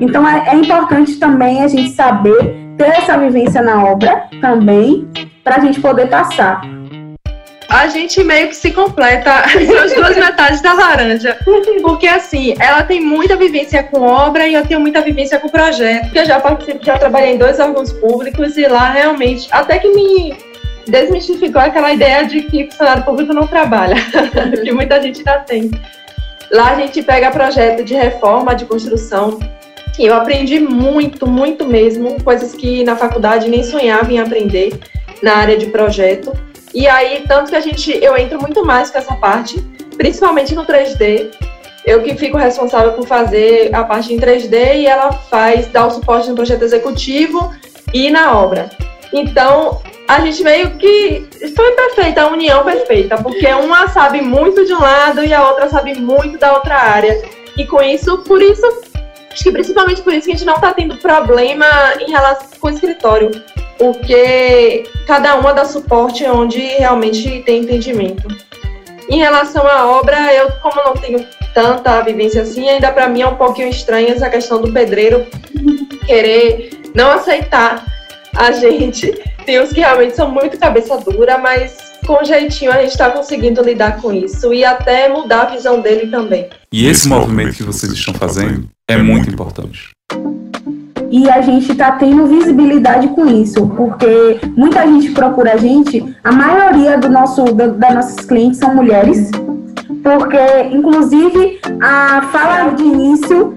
Então 0.00 0.26
é, 0.28 0.48
é 0.48 0.54
importante 0.54 1.16
também 1.16 1.62
a 1.62 1.68
gente 1.68 1.90
saber 1.90 2.64
ter 2.76 2.88
essa 2.88 3.16
vivência 3.16 3.62
na 3.62 3.84
obra 3.84 4.24
também, 4.40 5.08
para 5.42 5.56
a 5.56 5.60
gente 5.60 5.80
poder 5.80 6.08
passar. 6.08 6.62
A 7.74 7.88
gente 7.88 8.22
meio 8.22 8.46
que 8.48 8.54
se 8.54 8.70
completa 8.70 9.40
as 9.82 9.92
duas 9.92 10.16
metades 10.16 10.62
da 10.62 10.74
laranja. 10.74 11.36
Porque, 11.82 12.06
assim, 12.06 12.54
ela 12.60 12.84
tem 12.84 13.00
muita 13.00 13.34
vivência 13.34 13.82
com 13.82 14.00
obra 14.00 14.46
e 14.46 14.54
eu 14.54 14.64
tenho 14.64 14.78
muita 14.78 15.00
vivência 15.00 15.40
com 15.40 15.48
projeto. 15.48 16.14
Eu 16.14 16.24
já 16.24 16.38
participo, 16.38 16.84
já 16.84 16.96
trabalhei 16.96 17.34
em 17.34 17.36
dois 17.36 17.58
órgãos 17.58 17.92
públicos 17.94 18.56
e 18.56 18.64
lá 18.68 18.92
realmente, 18.92 19.48
até 19.50 19.80
que 19.80 19.88
me 19.88 20.36
desmistificou 20.86 21.60
aquela 21.60 21.92
ideia 21.92 22.24
de 22.24 22.42
que 22.42 22.70
funcionário 22.70 23.02
público 23.02 23.34
não 23.34 23.48
trabalha, 23.48 23.96
que 24.62 24.70
muita 24.70 25.02
gente 25.02 25.18
ainda 25.18 25.40
tem. 25.40 25.68
Lá 26.52 26.70
a 26.70 26.76
gente 26.76 27.02
pega 27.02 27.32
projeto 27.32 27.82
de 27.82 27.94
reforma, 27.94 28.54
de 28.54 28.66
construção, 28.66 29.40
e 29.98 30.06
eu 30.06 30.14
aprendi 30.14 30.60
muito, 30.60 31.26
muito 31.26 31.66
mesmo, 31.66 32.22
coisas 32.22 32.54
que 32.54 32.84
na 32.84 32.94
faculdade 32.94 33.48
nem 33.48 33.64
sonhava 33.64 34.12
em 34.12 34.20
aprender 34.20 34.78
na 35.20 35.38
área 35.38 35.56
de 35.56 35.66
projeto. 35.66 36.32
E 36.74 36.88
aí, 36.88 37.24
tanto 37.28 37.50
que 37.50 37.56
a 37.56 37.60
gente, 37.60 37.96
eu 38.02 38.16
entro 38.16 38.40
muito 38.40 38.66
mais 38.66 38.90
com 38.90 38.98
essa 38.98 39.14
parte, 39.14 39.60
principalmente 39.96 40.54
no 40.56 40.66
3D. 40.66 41.30
Eu 41.86 42.02
que 42.02 42.16
fico 42.16 42.36
responsável 42.36 42.94
por 42.94 43.06
fazer 43.06 43.72
a 43.72 43.84
parte 43.84 44.12
em 44.12 44.18
3D 44.18 44.80
e 44.80 44.86
ela 44.86 45.12
faz, 45.12 45.68
dá 45.68 45.86
o 45.86 45.90
suporte 45.90 46.28
no 46.28 46.34
projeto 46.34 46.62
executivo 46.62 47.54
e 47.92 48.10
na 48.10 48.36
obra. 48.36 48.70
Então, 49.12 49.80
a 50.08 50.20
gente 50.20 50.42
meio 50.42 50.72
que 50.72 51.28
foi 51.54 51.72
perfeita, 51.72 52.22
a 52.22 52.28
união 52.28 52.64
perfeita, 52.64 53.16
porque 53.22 53.46
uma 53.46 53.86
sabe 53.88 54.20
muito 54.20 54.64
de 54.64 54.74
um 54.74 54.80
lado 54.80 55.22
e 55.22 55.32
a 55.32 55.48
outra 55.48 55.68
sabe 55.68 55.94
muito 55.94 56.38
da 56.38 56.54
outra 56.54 56.76
área. 56.76 57.22
E 57.56 57.64
com 57.66 57.80
isso, 57.80 58.18
por 58.18 58.42
isso, 58.42 58.66
acho 59.30 59.44
que 59.44 59.52
principalmente 59.52 60.02
por 60.02 60.12
isso 60.12 60.26
que 60.26 60.32
a 60.32 60.36
gente 60.36 60.46
não 60.46 60.56
está 60.56 60.72
tendo 60.72 60.96
problema 60.96 61.66
em 62.00 62.10
relação 62.10 62.48
com 62.58 62.66
o 62.66 62.70
escritório 62.70 63.30
porque 63.78 64.84
cada 65.06 65.36
uma 65.36 65.52
dá 65.52 65.64
suporte 65.64 66.24
onde 66.24 66.58
realmente 66.58 67.42
tem 67.44 67.62
entendimento. 67.62 68.28
Em 69.08 69.18
relação 69.18 69.66
à 69.66 69.86
obra, 69.86 70.34
eu, 70.34 70.50
como 70.62 70.82
não 70.82 70.94
tenho 70.94 71.24
tanta 71.52 72.00
vivência 72.02 72.42
assim, 72.42 72.68
ainda 72.68 72.90
para 72.90 73.08
mim 73.08 73.22
é 73.22 73.26
um 73.26 73.36
pouquinho 73.36 73.68
estranha 73.68 74.12
essa 74.12 74.30
questão 74.30 74.60
do 74.60 74.72
pedreiro 74.72 75.26
querer 76.06 76.70
não 76.94 77.10
aceitar 77.10 77.84
a 78.34 78.52
gente. 78.52 79.12
Tem 79.44 79.60
uns 79.60 79.72
que 79.72 79.80
realmente 79.80 80.16
são 80.16 80.30
muito 80.30 80.58
cabeça 80.58 80.96
dura, 80.98 81.38
mas 81.38 81.92
com 82.06 82.24
jeitinho 82.24 82.72
a 82.72 82.80
gente 82.80 82.90
está 82.90 83.10
conseguindo 83.10 83.62
lidar 83.62 84.00
com 84.00 84.12
isso 84.12 84.52
e 84.52 84.64
até 84.64 85.08
mudar 85.08 85.42
a 85.42 85.50
visão 85.54 85.80
dele 85.80 86.10
também. 86.10 86.48
E 86.72 86.86
esse 86.86 87.08
movimento 87.08 87.56
que 87.56 87.62
vocês 87.62 87.92
estão 87.92 88.14
fazendo 88.14 88.68
é 88.88 88.96
muito 88.96 89.30
importante 89.30 89.94
e 91.14 91.30
a 91.30 91.40
gente 91.40 91.70
está 91.70 91.92
tendo 91.92 92.26
visibilidade 92.26 93.06
com 93.06 93.24
isso, 93.24 93.68
porque 93.68 94.40
muita 94.56 94.84
gente 94.84 95.12
procura 95.12 95.52
a 95.52 95.56
gente, 95.56 96.04
a 96.24 96.32
maioria 96.32 96.98
do 96.98 97.08
nosso, 97.08 97.44
da, 97.54 97.68
das 97.68 97.94
nossas 97.94 98.26
clientes 98.26 98.58
são 98.58 98.74
mulheres, 98.74 99.30
porque 100.02 100.74
inclusive 100.76 101.60
a 101.80 102.20
fala 102.32 102.70
de 102.70 102.82
início, 102.82 103.56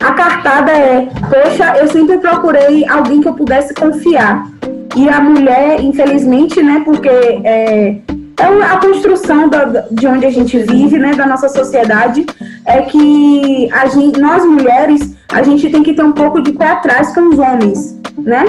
a 0.00 0.14
cartada 0.14 0.72
é, 0.72 1.08
poxa, 1.30 1.76
eu 1.78 1.86
sempre 1.86 2.18
procurei 2.18 2.84
alguém 2.88 3.20
que 3.20 3.28
eu 3.28 3.34
pudesse 3.34 3.72
confiar. 3.72 4.50
E 4.96 5.08
a 5.08 5.20
mulher, 5.20 5.80
infelizmente, 5.80 6.60
né, 6.60 6.82
porque 6.84 7.08
é, 7.08 7.98
é 8.40 8.62
a 8.68 8.78
construção 8.78 9.48
da, 9.48 9.84
de 9.92 10.08
onde 10.08 10.26
a 10.26 10.30
gente 10.30 10.58
vive, 10.58 10.98
né, 10.98 11.12
da 11.14 11.24
nossa 11.24 11.48
sociedade, 11.48 12.26
é 12.64 12.82
que 12.82 13.68
a 13.72 13.86
gente, 13.86 14.18
nós 14.18 14.44
mulheres 14.44 15.15
a 15.28 15.42
gente 15.42 15.68
tem 15.70 15.82
que 15.82 15.92
ter 15.92 16.02
um 16.02 16.12
pouco 16.12 16.40
de 16.40 16.52
pé 16.52 16.68
atrás 16.70 17.14
com 17.14 17.28
os 17.28 17.38
homens, 17.38 17.98
né? 18.18 18.44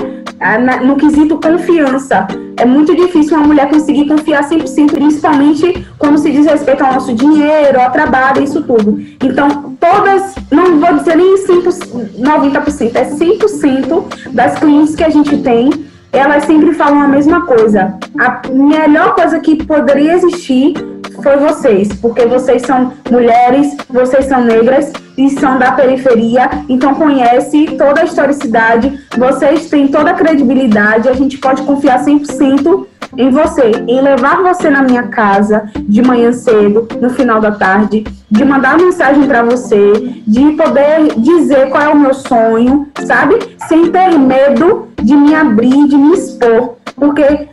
No 0.83 0.95
quesito 0.95 1.39
confiança. 1.39 2.27
É 2.55 2.65
muito 2.65 2.95
difícil 2.95 3.37
uma 3.37 3.45
mulher 3.47 3.69
conseguir 3.69 4.07
confiar 4.07 4.43
100%, 4.43 4.91
principalmente 4.91 5.85
quando 5.97 6.17
se 6.17 6.31
diz 6.31 6.45
respeito 6.45 6.83
ao 6.83 6.93
nosso 6.93 7.13
dinheiro, 7.13 7.79
ao 7.79 7.91
trabalho, 7.91 8.43
isso 8.43 8.63
tudo. 8.63 8.99
Então, 9.23 9.75
todas, 9.79 10.35
não 10.51 10.79
vou 10.79 10.93
dizer 10.95 11.17
nem 11.17 11.35
100%, 11.35 12.19
90%, 12.19 12.95
é 12.95 13.05
100% 13.05 14.31
das 14.31 14.57
clientes 14.57 14.95
que 14.95 15.03
a 15.03 15.09
gente 15.09 15.37
tem, 15.37 15.69
elas 16.11 16.45
sempre 16.45 16.73
falam 16.73 17.01
a 17.01 17.07
mesma 17.07 17.45
coisa. 17.45 17.95
A 18.19 18.41
melhor 18.51 19.13
coisa 19.13 19.39
que 19.39 19.63
poderia 19.63 20.13
existir 20.13 20.73
foi 21.21 21.37
vocês, 21.37 21.93
porque 21.93 22.25
vocês 22.25 22.61
são 22.63 22.93
mulheres, 23.09 23.75
vocês 23.89 24.25
são 24.25 24.43
negras 24.43 24.91
e 25.17 25.29
são 25.31 25.57
da 25.57 25.71
periferia, 25.71 26.49
então 26.69 26.93
conhece 26.93 27.65
toda 27.77 28.01
a 28.01 28.05
historicidade, 28.05 28.99
vocês 29.17 29.69
têm 29.69 29.87
toda 29.87 30.11
a 30.11 30.13
credibilidade, 30.13 31.09
a 31.09 31.13
gente 31.13 31.37
pode 31.37 31.63
confiar 31.63 32.03
100% 32.03 32.85
em 33.17 33.31
você, 33.31 33.71
em 33.87 34.01
levar 34.01 34.43
você 34.43 34.69
na 34.69 34.83
minha 34.83 35.03
casa 35.03 35.69
de 35.75 36.01
manhã 36.01 36.31
cedo, 36.31 36.87
no 37.01 37.09
final 37.09 37.39
da 37.39 37.51
tarde, 37.51 38.05
de 38.29 38.45
mandar 38.45 38.77
mensagem 38.77 39.25
para 39.27 39.43
você, 39.43 40.21
de 40.27 40.51
poder 40.51 41.13
dizer 41.17 41.69
qual 41.69 41.83
é 41.83 41.89
o 41.89 41.97
meu 41.97 42.13
sonho, 42.13 42.87
sabe? 43.03 43.39
Sem 43.67 43.91
ter 43.91 44.17
medo 44.19 44.89
de 45.01 45.15
me 45.15 45.33
abrir, 45.33 45.87
de 45.87 45.97
me 45.97 46.13
expor, 46.13 46.75
porque 46.95 47.47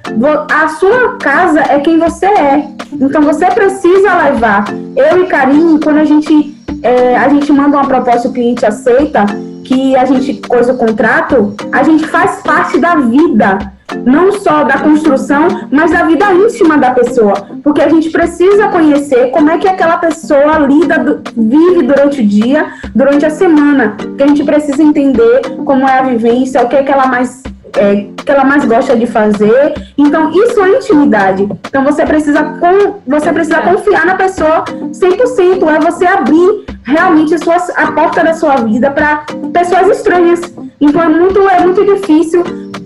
a 0.51 0.69
sua 0.69 1.17
casa 1.19 1.61
é 1.61 1.79
quem 1.79 1.99
você 1.99 2.27
é. 2.27 2.74
Então 3.01 3.23
você 3.23 3.47
precisa 3.47 4.15
levar. 4.15 4.65
Eu 4.97 5.25
e 5.25 5.27
Karine, 5.27 5.81
quando 5.81 5.99
a 5.99 6.05
gente 6.05 6.55
é, 6.85 7.17
a 7.17 7.29
gente 7.29 7.51
manda 7.51 7.79
uma 7.79 7.87
proposta, 7.87 8.29
o 8.29 8.33
cliente 8.33 8.65
aceita, 8.67 9.25
que 9.65 9.97
a 9.97 10.05
gente 10.05 10.35
coisa 10.47 10.75
o 10.75 10.77
contrato, 10.77 11.55
a 11.73 11.83
gente 11.83 12.07
faz 12.07 12.43
parte 12.43 12.79
da 12.79 12.97
vida, 12.97 13.59
não 14.05 14.33
só 14.33 14.65
da 14.65 14.79
construção, 14.79 15.67
mas 15.71 15.91
da 15.91 16.05
vida 16.05 16.31
íntima 16.35 16.77
da 16.77 16.91
pessoa, 16.91 17.33
porque 17.63 17.81
a 17.81 17.89
gente 17.89 18.11
precisa 18.11 18.69
conhecer 18.69 19.31
como 19.31 19.51
é 19.51 19.57
que 19.57 19.67
aquela 19.67 19.97
pessoa 19.97 20.59
lida, 20.59 21.23
vive 21.35 21.83
durante 21.83 22.21
o 22.21 22.27
dia, 22.27 22.67
durante 22.95 23.25
a 23.25 23.31
semana, 23.31 23.97
que 24.17 24.23
a 24.23 24.27
gente 24.27 24.45
precisa 24.45 24.83
entender 24.83 25.41
como 25.65 25.89
é 25.89 25.99
a 25.99 26.03
vivência, 26.03 26.63
o 26.63 26.69
que 26.69 26.77
é 26.77 26.83
que 26.83 26.93
ela 26.93 27.07
mais 27.07 27.43
é, 27.77 28.07
que 28.17 28.31
ela 28.31 28.45
mais 28.45 28.65
gosta 28.65 28.97
de 28.97 29.07
fazer. 29.07 29.75
Então, 29.97 30.31
isso 30.31 30.61
é 30.63 30.77
intimidade. 30.77 31.49
Então, 31.69 31.85
você 31.85 32.05
precisa, 32.05 32.43
com, 32.43 33.01
você 33.07 33.33
precisa 33.33 33.61
confiar 33.63 34.07
na 34.07 34.15
pessoa 34.15 34.65
100%. 34.65 35.69
É 35.69 35.81
você 35.81 36.07
abrir 36.07 36.65
realmente 36.85 37.35
a, 37.35 37.39
sua, 37.39 37.57
a 37.77 37.93
porta 37.93 38.23
da 38.23 38.35
sua 38.35 38.57
vida 38.57 38.91
para 38.91 39.25
pessoas 39.53 39.89
estranhas. 39.99 40.41
Então, 40.81 41.03
é 41.03 41.09
muito, 41.09 41.41
é 41.49 41.61
muito 41.61 41.85
difícil 41.85 42.43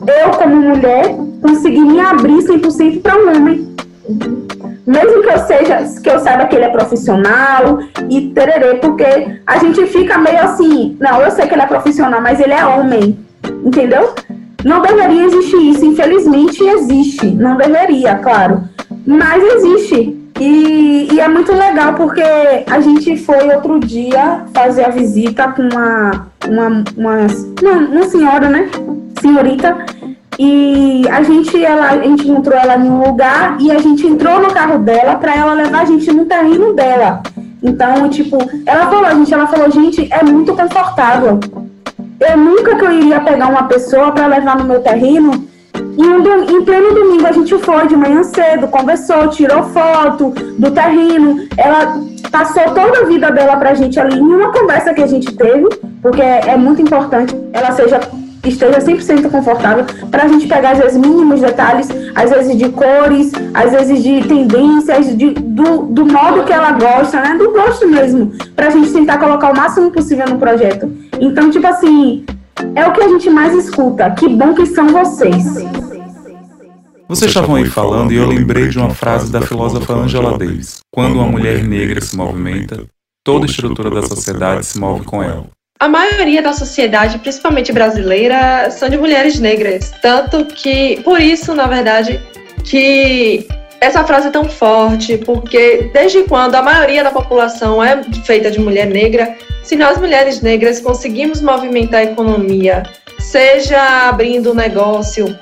eu, 0.07 0.31
como 0.31 0.57
mulher, 0.57 1.17
conseguir 1.43 1.81
me 1.81 2.01
abrir 2.01 2.39
100% 2.39 3.03
para 3.03 3.17
um 3.17 3.37
homem. 3.37 3.69
Mesmo 4.87 5.23
que 5.23 5.29
eu 5.29 5.39
seja, 5.41 6.01
que 6.03 6.09
eu 6.09 6.19
saiba 6.19 6.47
que 6.47 6.57
ele 6.57 6.65
é 6.65 6.71
profissional 6.71 7.81
e 8.09 8.31
tererê, 8.31 8.77
porque 8.77 9.39
a 9.47 9.59
gente 9.59 9.87
fica 9.87 10.17
meio 10.17 10.41
assim, 10.41 10.97
não, 10.99 11.21
eu 11.21 11.31
sei 11.31 11.47
que 11.47 11.55
ele 11.55 11.63
é 11.63 11.67
profissional, 11.67 12.23
mas 12.23 12.41
ele 12.41 12.55
é 12.55 12.65
homem, 12.65 13.19
entendeu? 13.65 14.15
Não 14.65 14.83
deveria 14.83 15.25
existir 15.25 15.71
isso, 15.71 15.85
infelizmente 15.85 16.63
existe. 16.63 17.27
Não 17.27 17.57
deveria, 17.57 18.17
claro. 18.17 18.63
Mas 19.07 19.43
existe. 19.43 20.19
E, 20.41 21.09
e, 21.13 21.21
é 21.21 21.29
muito 21.29 21.53
legal 21.53 21.95
porque 21.95 22.23
a 22.23 22.81
gente 22.81 23.17
foi 23.17 23.53
outro 23.53 23.81
dia 23.81 24.45
fazer 24.55 24.85
a 24.85 24.89
visita 24.89 25.49
com 25.49 25.63
uma, 25.63 26.29
uma, 26.47 26.85
uma, 26.97 27.27
uma, 27.91 28.03
senhora, 28.05 28.49
né? 28.49 28.69
Senhorita. 29.21 29.77
E 30.39 31.03
a 31.11 31.23
gente, 31.25 31.65
ela, 31.65 31.91
a 31.91 31.99
gente 31.99 32.29
encontrou 32.29 32.57
ela 32.57 32.77
em 32.77 32.89
um 32.89 33.05
lugar 33.05 33.57
e 33.61 33.73
a 33.73 33.79
gente 33.79 34.07
entrou 34.07 34.41
no 34.41 34.53
carro 34.53 34.79
dela 34.79 35.17
para 35.17 35.35
ela 35.35 35.55
levar 35.55 35.83
a 35.83 35.85
gente 35.85 36.13
no 36.13 36.25
terreno 36.25 36.73
dela. 36.73 37.21
Então, 37.61 38.09
tipo, 38.09 38.39
ela 38.65 38.89
falou, 38.89 39.11
gente, 39.17 39.35
ela 39.35 39.47
falou, 39.49 39.71
gente, 39.73 40.09
é 40.13 40.23
muito 40.23 40.55
confortável. 40.55 41.41
Eu 42.21 42.37
nunca 42.37 42.77
que 42.77 42.85
eu 42.85 42.93
iria 42.93 43.21
pegar 43.21 43.49
uma 43.49 43.65
pessoa 43.65 44.13
para 44.13 44.27
levar 44.27 44.57
no 44.59 44.65
meu 44.65 44.81
terreno. 44.81 45.47
E 45.75 46.03
um, 46.03 46.45
em 46.45 46.65
pleno 46.65 46.95
domingo 46.95 47.27
a 47.27 47.33
gente 47.33 47.57
foi 47.59 47.87
de 47.87 47.97
manhã 47.97 48.23
cedo, 48.23 48.69
conversou, 48.69 49.29
tirou 49.29 49.65
foto 49.65 50.31
do 50.59 50.71
terreno. 50.71 51.47
Ela 51.57 51.97
passou 52.31 52.65
toda 52.75 53.01
a 53.01 53.05
vida 53.05 53.31
dela 53.31 53.57
pra 53.57 53.75
gente 53.75 53.99
ali 53.99 54.19
em 54.19 54.23
uma 54.23 54.53
conversa 54.53 54.93
que 54.95 55.03
a 55.03 55.07
gente 55.07 55.35
teve, 55.35 55.69
porque 56.03 56.23
é, 56.23 56.49
é 56.49 56.57
muito 56.57 56.83
importante 56.83 57.35
ela 57.53 57.73
seja 57.73 58.01
esteja 58.45 58.79
100% 58.79 59.31
confortável 59.31 59.85
para 60.11 60.25
a 60.25 60.29
gente 60.29 60.47
pegar, 60.47 60.73
às 60.73 60.79
vezes, 60.79 60.97
mínimos 60.97 61.41
detalhes, 61.41 61.89
às 62.15 62.31
vezes 62.31 62.57
de 62.57 62.69
cores, 62.69 63.33
às 63.55 63.73
vezes 63.73 64.03
de 64.03 64.27
tendências, 64.27 65.17
de, 65.17 65.31
do, 65.31 65.83
do 65.87 66.07
modo 66.07 66.45
que 66.45 66.53
ela 66.53 66.73
gosta, 66.73 67.21
né? 67.21 67.37
Do 67.37 67.51
gosto 67.53 67.89
mesmo, 67.89 68.33
para 68.55 68.69
a 68.69 68.71
gente 68.71 68.93
tentar 68.93 69.19
colocar 69.19 69.53
o 69.53 69.57
máximo 69.57 69.91
possível 69.91 70.27
no 70.29 70.39
projeto. 70.39 70.91
Então, 71.21 71.51
tipo 71.51 71.67
assim, 71.67 72.25
é 72.75 72.87
o 72.87 72.93
que 72.93 73.03
a 73.03 73.09
gente 73.09 73.31
mais 73.31 73.55
escuta. 73.55 74.11
Que 74.11 74.29
bom 74.29 74.55
que 74.55 74.67
são 74.67 74.89
vocês. 74.89 75.45
Vocês 77.09 77.31
estavam 77.31 77.57
aí 77.57 77.65
falando 77.65 78.13
e 78.13 78.17
eu 78.17 78.29
lembrei 78.29 78.69
de 78.69 78.79
uma 78.79 78.91
frase 78.91 79.33
da 79.33 79.41
filósofa 79.41 79.95
Angela 79.95 80.37
Davis. 80.37 80.81
Quando 80.93 81.15
uma 81.15 81.27
mulher 81.27 81.65
negra 81.65 82.01
se 82.03 82.15
movimenta, 82.15 82.85
toda 83.25 83.47
a 83.47 83.49
estrutura 83.49 83.91
da 83.91 84.03
sociedade 84.03 84.67
se 84.67 84.79
move 84.79 85.05
com 85.05 85.23
ela. 85.23 85.47
A 85.81 85.89
maioria 85.89 86.43
da 86.43 86.53
sociedade, 86.53 87.21
principalmente 87.21 87.73
brasileira, 87.73 88.69
são 88.69 88.89
de 88.89 88.99
mulheres 88.99 89.39
negras. 89.39 89.93
Tanto 90.03 90.45
que, 90.47 91.01
por 91.05 91.21
isso, 91.21 91.55
na 91.55 91.69
verdade, 91.69 92.21
que 92.65 93.47
essa 93.81 94.03
frase 94.03 94.27
é 94.27 94.31
tão 94.33 94.45
forte, 94.45 95.17
porque 95.19 95.89
desde 95.93 96.25
quando 96.25 96.57
a 96.57 96.63
maioria 96.63 97.05
da 97.05 97.13
população 97.13 97.81
é 97.83 98.03
feita 98.25 98.51
de 98.51 98.59
mulher 98.59 98.89
negra, 98.89 99.37
se 99.63 99.77
nós 99.77 99.99
mulheres 99.99 100.41
negras 100.41 100.81
conseguimos 100.81 101.41
movimentar 101.41 102.01
a 102.01 102.05
economia, 102.11 102.83
seja 103.21 104.09
abrindo 104.09 104.51
um 104.51 104.55
negócio, 104.55 105.39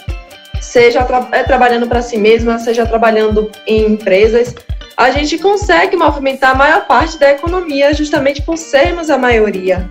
seja 0.61 1.03
tra 1.05 1.29
é, 1.33 1.44
trabalhando 1.44 1.87
para 1.87 2.03
si 2.03 2.18
mesma, 2.18 2.59
seja 2.59 2.85
trabalhando 2.85 3.51
em 3.66 3.87
empresas, 3.87 4.55
a 4.99 5.11
gente 5.11 5.38
consegue 5.38 5.96
movimentar 5.96 6.51
a 6.51 6.55
maior 6.55 6.87
parte 6.87 7.18
da 7.18 7.31
economia 7.31 7.94
justamente 7.94 8.42
por 8.42 8.59
sermos 8.59 9.09
a 9.09 9.16
maioria. 9.16 9.88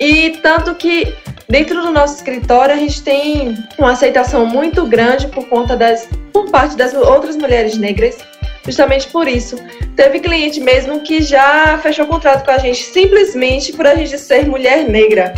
E 0.00 0.38
tanto 0.42 0.74
que 0.74 1.14
dentro 1.48 1.82
do 1.82 1.90
nosso 1.90 2.16
escritório 2.16 2.74
a 2.74 2.78
gente 2.78 3.02
tem 3.02 3.56
uma 3.78 3.92
aceitação 3.92 4.46
muito 4.46 4.86
grande 4.86 5.28
por 5.28 5.48
conta 5.48 5.76
das 5.76 6.08
por 6.32 6.50
parte 6.50 6.76
das 6.76 6.94
outras 6.94 7.36
mulheres 7.36 7.76
negras. 7.76 8.16
Justamente 8.64 9.08
por 9.08 9.26
isso. 9.26 9.56
Teve 9.96 10.20
cliente 10.20 10.60
mesmo 10.60 11.00
que 11.00 11.22
já 11.22 11.78
fechou 11.78 12.06
contrato 12.06 12.44
com 12.44 12.50
a 12.50 12.58
gente 12.58 12.82
simplesmente 12.84 13.72
por 13.72 13.86
a 13.86 13.94
gente 13.94 14.18
ser 14.18 14.46
mulher 14.46 14.88
negra. 14.88 15.34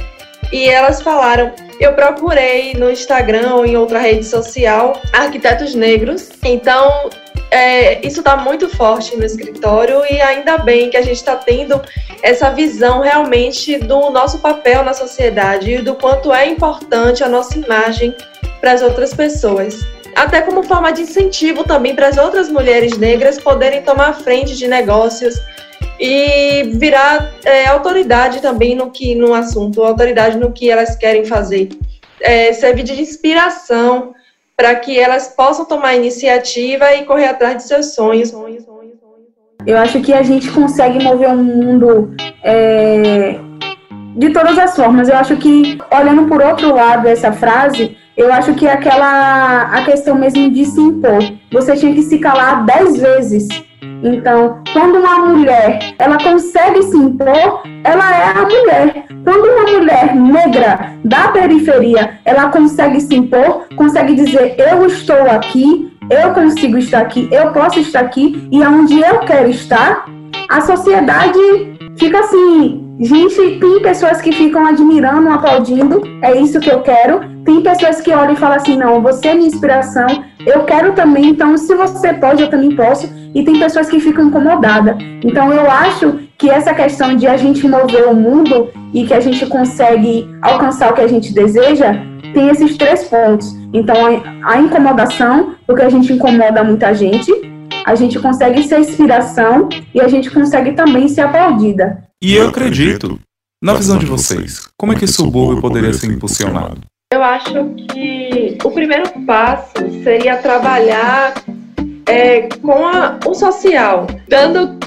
E 0.53 0.69
elas 0.69 1.01
falaram: 1.01 1.53
eu 1.81 1.95
procurei 1.95 2.75
no 2.75 2.91
Instagram 2.91 3.55
ou 3.55 3.65
em 3.65 3.77
outra 3.77 3.99
rede 3.99 4.27
social 4.27 5.01
arquitetos 5.13 5.75
negros. 5.75 6.29
Então, 6.45 7.09
é, 7.51 8.07
isso 8.07 8.21
está 8.21 8.37
muito 8.37 8.69
forte 8.69 9.17
no 9.17 9.25
escritório 9.25 10.03
e 10.09 10.21
ainda 10.21 10.59
bem 10.59 10.89
que 10.89 10.97
a 10.97 11.03
gente 11.03 11.17
está 11.17 11.35
tendo 11.35 11.81
essa 12.23 12.51
visão 12.51 13.01
realmente 13.01 13.77
do 13.79 14.11
nosso 14.11 14.39
papel 14.39 14.85
na 14.85 14.95
sociedade 14.95 15.73
e 15.73 15.83
do 15.83 15.95
quanto 15.95 16.33
é 16.33 16.47
importante 16.47 17.25
a 17.25 17.29
nossa 17.29 17.59
imagem 17.59 18.15
para 18.61 18.73
as 18.73 18.83
outras 18.83 19.13
pessoas. 19.13 19.81
Até 20.15 20.43
como 20.43 20.63
forma 20.63 20.93
de 20.93 21.03
incentivo 21.03 21.65
também 21.65 21.95
para 21.95 22.09
as 22.09 22.19
outras 22.19 22.49
mulheres 22.49 22.97
negras 22.97 23.39
poderem 23.39 23.83
tomar 23.83 24.13
frente 24.15 24.57
de 24.57 24.69
negócios 24.69 25.35
e 25.99 26.71
virar 26.75 27.33
é, 27.45 27.67
autoridade 27.67 28.41
também 28.41 28.75
no 28.75 28.91
que 28.91 29.15
no 29.15 29.35
assunto, 29.35 29.83
autoridade 29.83 30.39
no 30.39 30.53
que 30.53 30.71
elas 30.71 30.95
querem 30.97 31.25
fazer. 31.25 31.69
É, 32.21 32.53
servir 32.53 32.83
de 32.83 33.01
inspiração 33.01 34.15
para 34.61 34.75
que 34.75 34.99
elas 34.99 35.29
possam 35.29 35.65
tomar 35.65 35.97
iniciativa 35.97 36.95
e 36.95 37.07
correr 37.07 37.29
atrás 37.29 37.57
de 37.57 37.63
seus 37.63 37.95
sonhos. 37.95 38.31
Eu 39.67 39.79
acho 39.79 40.03
que 40.03 40.13
a 40.13 40.23
gente 40.23 40.51
consegue 40.51 41.03
mover 41.03 41.31
o 41.31 41.37
mundo 41.37 42.15
é, 42.45 43.39
de 44.17 44.29
todas 44.29 44.59
as 44.59 44.77
formas. 44.77 45.09
Eu 45.09 45.17
acho 45.17 45.35
que, 45.39 45.79
olhando 45.91 46.29
por 46.29 46.43
outro 46.43 46.75
lado 46.75 47.09
essa 47.09 47.33
frase, 47.33 47.97
eu 48.15 48.31
acho 48.31 48.53
que 48.53 48.69
aquela 48.69 49.63
a 49.73 49.83
questão 49.87 50.15
mesmo 50.15 50.51
de 50.51 50.67
se 50.67 50.79
impor. 50.79 51.21
Você 51.51 51.75
tinha 51.75 51.95
que 51.95 52.03
se 52.03 52.19
calar 52.19 52.67
dez 52.67 52.99
vezes 52.99 53.49
então, 53.83 54.63
quando 54.73 54.99
uma 54.99 55.19
mulher 55.27 55.95
ela 55.99 56.19
consegue 56.19 56.83
se 56.83 56.97
impor, 56.97 57.63
ela 57.85 58.17
é 58.17 58.25
a 58.25 58.43
mulher. 58.43 59.05
Quando 59.25 59.45
uma 59.45 59.79
mulher 59.79 60.15
negra 60.15 60.95
da 61.05 61.29
periferia 61.29 62.19
ela 62.25 62.49
consegue 62.49 63.01
se 63.01 63.15
impor, 63.15 63.67
consegue 63.77 64.15
dizer 64.15 64.55
eu 64.59 64.87
estou 64.87 65.31
aqui, 65.31 65.91
eu 66.11 66.33
consigo 66.33 66.79
estar 66.79 67.01
aqui, 67.01 67.29
eu 67.31 67.53
posso 67.53 67.79
estar 67.81 68.01
aqui 68.01 68.49
e 68.51 68.63
aonde 68.63 69.01
eu 69.01 69.21
quero 69.21 69.51
estar, 69.51 70.07
a 70.49 70.61
sociedade 70.61 71.79
fica 72.01 72.19
assim. 72.21 72.97
Gente, 72.99 73.59
tem 73.61 73.83
pessoas 73.83 74.21
que 74.21 74.33
ficam 74.33 74.67
admirando, 74.67 75.29
aplaudindo, 75.29 76.03
é 76.23 76.39
isso 76.39 76.59
que 76.59 76.71
eu 76.71 76.81
quero. 76.81 77.21
Tem 77.45 77.63
pessoas 77.63 78.01
que 78.01 78.11
olham 78.11 78.33
e 78.33 78.37
falam 78.37 78.57
assim: 78.57 78.77
não, 78.77 79.01
você 79.01 79.29
é 79.29 79.35
minha 79.35 79.47
inspiração, 79.47 80.07
eu 80.45 80.65
quero 80.65 80.93
também, 80.93 81.27
então 81.27 81.57
se 81.57 81.75
você 81.75 82.15
pode, 82.15 82.43
eu 82.43 82.51
também 82.51 82.75
posso. 82.75 83.09
E 83.35 83.45
tem 83.45 83.59
pessoas 83.59 83.89
que 83.89 84.01
ficam 84.01 84.27
incomodadas. 84.27 84.97
Então 85.23 85.53
eu 85.53 85.71
acho 85.71 86.19
que 86.37 86.51
essa 86.51 86.75
questão 86.75 87.15
de 87.15 87.27
a 87.27 87.37
gente 87.37 87.69
mover 87.69 88.09
o 88.09 88.15
mundo 88.15 88.71
e 88.93 89.07
que 89.07 89.15
a 89.15 89.21
gente 89.21 89.47
consegue 89.47 90.29
alcançar 90.43 90.91
o 90.91 90.95
que 90.95 91.03
a 91.03 91.07
gente 91.07 91.33
deseja, 91.33 91.93
tem 92.35 92.49
esses 92.49 92.77
três 92.77 93.05
pontos. 93.05 93.55
Então 93.73 93.95
a 94.43 94.59
incomodação, 94.59 95.55
porque 95.67 95.83
a 95.83 95.91
gente 95.91 96.13
incomoda 96.13 96.65
muita 96.65 96.93
gente, 96.93 97.31
a 97.85 97.95
gente 97.95 98.19
consegue 98.19 98.63
ser 98.63 98.81
inspiração 98.81 99.69
e 99.95 100.01
a 100.01 100.09
gente 100.09 100.31
consegue 100.31 100.73
também 100.73 101.09
ser 101.09 101.23
aplaudida. 101.23 102.05
E 102.23 102.35
eu 102.35 102.49
acredito. 102.49 103.19
Na 103.63 103.75
visão 103.75 103.99
de 103.99 104.07
vocês, 104.07 104.67
como 104.79 104.93
é 104.93 104.97
que 104.97 105.05
o 105.05 105.09
subúrbio 105.09 105.61
poderia 105.61 105.93
ser 105.93 106.07
impulsionado? 106.07 106.81
Eu 107.13 107.23
acho 107.23 107.75
que 107.91 108.57
o 108.65 108.71
primeiro 108.71 109.11
passo 109.27 109.75
seria 110.03 110.39
trabalhar 110.39 111.35
é, 112.07 112.49
com 112.63 112.87
a, 112.87 113.19
o 113.27 113.35
social, 113.35 114.07
dando 114.27 114.79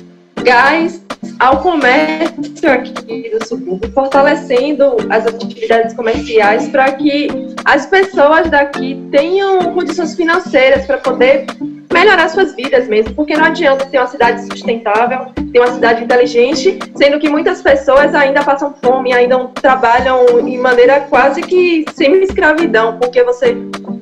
gás 0.42 1.04
ao 1.40 1.62
comércio 1.62 2.72
aqui 2.72 3.30
do 3.30 3.48
subúrbio, 3.48 3.92
fortalecendo 3.92 4.98
as 5.10 5.28
atividades 5.28 5.94
comerciais 5.94 6.68
para 6.70 6.94
que 6.94 7.28
as 7.66 7.86
pessoas 7.86 8.50
daqui 8.50 9.00
tenham 9.12 9.74
condições 9.74 10.16
financeiras 10.16 10.86
para 10.86 10.98
poder 10.98 11.46
melhorar 11.94 12.28
suas 12.28 12.56
vidas 12.56 12.88
mesmo, 12.88 13.14
porque 13.14 13.38
não 13.38 13.46
adianta 13.46 13.86
ter 13.86 14.00
uma 14.00 14.08
cidade 14.08 14.42
sustentável, 14.48 15.28
ter 15.54 15.60
uma 15.60 15.72
cidade 15.72 16.04
inteligente, 16.04 16.80
sendo 16.96 17.20
que 17.20 17.30
muitas 17.30 17.62
pessoas 17.62 18.16
ainda 18.16 18.44
passam 18.44 18.74
fome, 18.84 19.14
ainda 19.14 19.38
trabalham 19.62 20.40
em 20.40 20.58
maneira 20.58 21.02
quase 21.02 21.42
que 21.42 21.86
semi-escravidão, 21.94 22.98
porque 22.98 23.24
você 23.24 23.56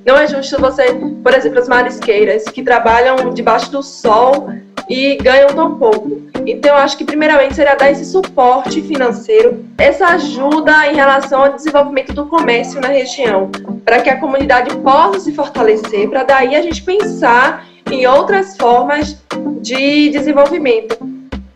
não 0.06 0.18
é 0.18 0.26
justo 0.26 0.60
você, 0.60 0.94
por 1.22 1.34
exemplo, 1.34 1.60
as 1.60 1.68
marisqueiras 1.68 2.46
que 2.46 2.64
trabalham 2.64 3.32
debaixo 3.34 3.72
do 3.72 3.84
sol 3.84 4.50
e 4.90 5.16
ganham 5.18 5.50
tão 5.50 5.78
pouco. 5.78 6.22
Então, 6.46 6.72
eu 6.72 6.78
acho 6.78 6.98
que 6.98 7.06
primeiramente 7.06 7.54
seria 7.54 7.76
dar 7.76 7.92
esse 7.92 8.06
suporte 8.06 8.82
financeiro, 8.82 9.64
essa 9.78 10.08
ajuda 10.08 10.88
em 10.88 10.96
relação 10.96 11.44
ao 11.44 11.54
desenvolvimento 11.54 12.14
do 12.14 12.26
comércio 12.26 12.82
na 12.82 12.88
região, 12.88 13.52
para 13.86 14.02
que 14.02 14.10
a 14.10 14.20
comunidade 14.20 14.76
possa 14.78 15.20
se 15.20 15.34
fortalecer, 15.34 16.10
para 16.10 16.24
daí 16.24 16.56
a 16.56 16.62
gente 16.62 16.82
pensar 16.82 17.66
em 17.90 18.06
outras 18.06 18.58
formas 18.58 19.18
de 19.62 20.10
desenvolvimento. 20.10 20.98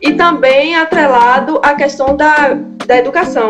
E 0.01 0.13
também 0.13 0.75
atrelado 0.75 1.59
à 1.63 1.73
questão 1.73 2.15
da, 2.15 2.53
da 2.85 2.97
educação, 2.97 3.49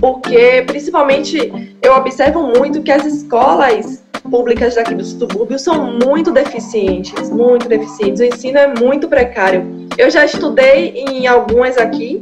porque 0.00 0.64
principalmente 0.66 1.76
eu 1.80 1.94
observo 1.94 2.42
muito 2.42 2.82
que 2.82 2.90
as 2.90 3.06
escolas 3.06 4.02
públicas 4.28 4.74
daqui 4.74 4.94
do 4.94 5.04
subúrbio 5.04 5.58
são 5.58 5.98
muito 6.04 6.32
deficientes, 6.32 7.30
muito 7.30 7.68
deficientes. 7.68 8.20
O 8.20 8.24
ensino 8.24 8.58
é 8.58 8.74
muito 8.80 9.08
precário. 9.08 9.88
Eu 9.98 10.10
já 10.10 10.24
estudei 10.24 10.94
em 10.96 11.26
algumas 11.26 11.76
aqui 11.76 12.18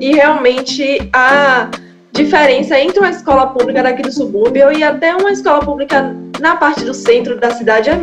e 0.00 0.14
realmente 0.14 1.08
a 1.12 1.70
diferença 2.12 2.78
entre 2.78 2.98
uma 2.98 3.10
escola 3.10 3.46
pública 3.48 3.82
daqui 3.82 4.02
do 4.02 4.12
subúrbio 4.12 4.70
e 4.72 4.84
até 4.84 5.14
uma 5.16 5.32
escola 5.32 5.60
pública 5.60 6.14
na 6.40 6.56
parte 6.56 6.84
do 6.84 6.92
centro 6.92 7.40
da 7.40 7.50
cidade 7.50 7.90
é 7.90 7.98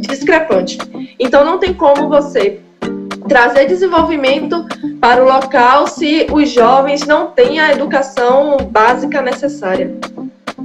discrepante. 0.00 0.78
Então 1.18 1.44
não 1.44 1.58
tem 1.58 1.72
como 1.72 2.08
você 2.08 2.60
trazer 3.28 3.66
desenvolvimento 3.66 4.66
para 5.00 5.22
o 5.22 5.26
local 5.26 5.86
se 5.86 6.26
os 6.30 6.50
jovens 6.50 7.06
não 7.06 7.28
têm 7.28 7.58
a 7.58 7.72
educação 7.72 8.58
básica 8.70 9.20
necessária. 9.22 9.96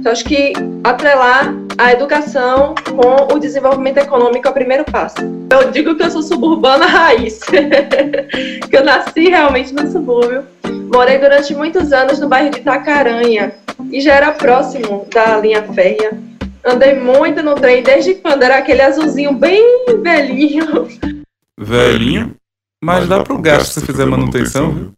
Então, 0.02 0.10
acho 0.10 0.24
que 0.24 0.52
atrelar 0.82 1.54
a 1.78 1.92
educação 1.92 2.74
com 2.90 3.32
o 3.32 3.38
desenvolvimento 3.38 3.98
econômico 3.98 4.48
é 4.48 4.50
o 4.50 4.52
primeiro 4.52 4.84
passo. 4.84 5.18
Eu 5.48 5.70
digo 5.70 5.94
que 5.94 6.02
eu 6.02 6.10
sou 6.10 6.24
suburbana 6.24 6.86
raiz, 6.86 7.38
que 8.68 8.76
eu 8.76 8.84
nasci 8.84 9.28
realmente 9.28 9.72
no 9.72 9.88
subúrbio. 9.88 10.42
Morei 10.92 11.18
durante 11.18 11.54
muitos 11.54 11.92
anos 11.92 12.18
no 12.18 12.28
bairro 12.28 12.50
de 12.50 12.58
Itacaranha 12.58 13.52
e 13.92 14.00
já 14.00 14.14
era 14.14 14.32
próximo 14.32 15.06
da 15.08 15.36
linha 15.36 15.62
férrea. 15.72 16.18
Andei 16.66 16.96
muito 16.96 17.40
no 17.40 17.54
trem 17.54 17.84
desde 17.84 18.16
quando 18.16 18.42
era 18.42 18.58
aquele 18.58 18.82
azulzinho 18.82 19.32
bem 19.32 19.86
velhinho. 20.02 20.88
Velhinho? 21.56 22.34
Mas 22.82 23.06
dá 23.06 23.22
pro 23.22 23.38
gasto 23.38 23.78
se 23.78 23.86
fizer 23.86 24.06
manutenção, 24.06 24.72
viu? 24.72 24.92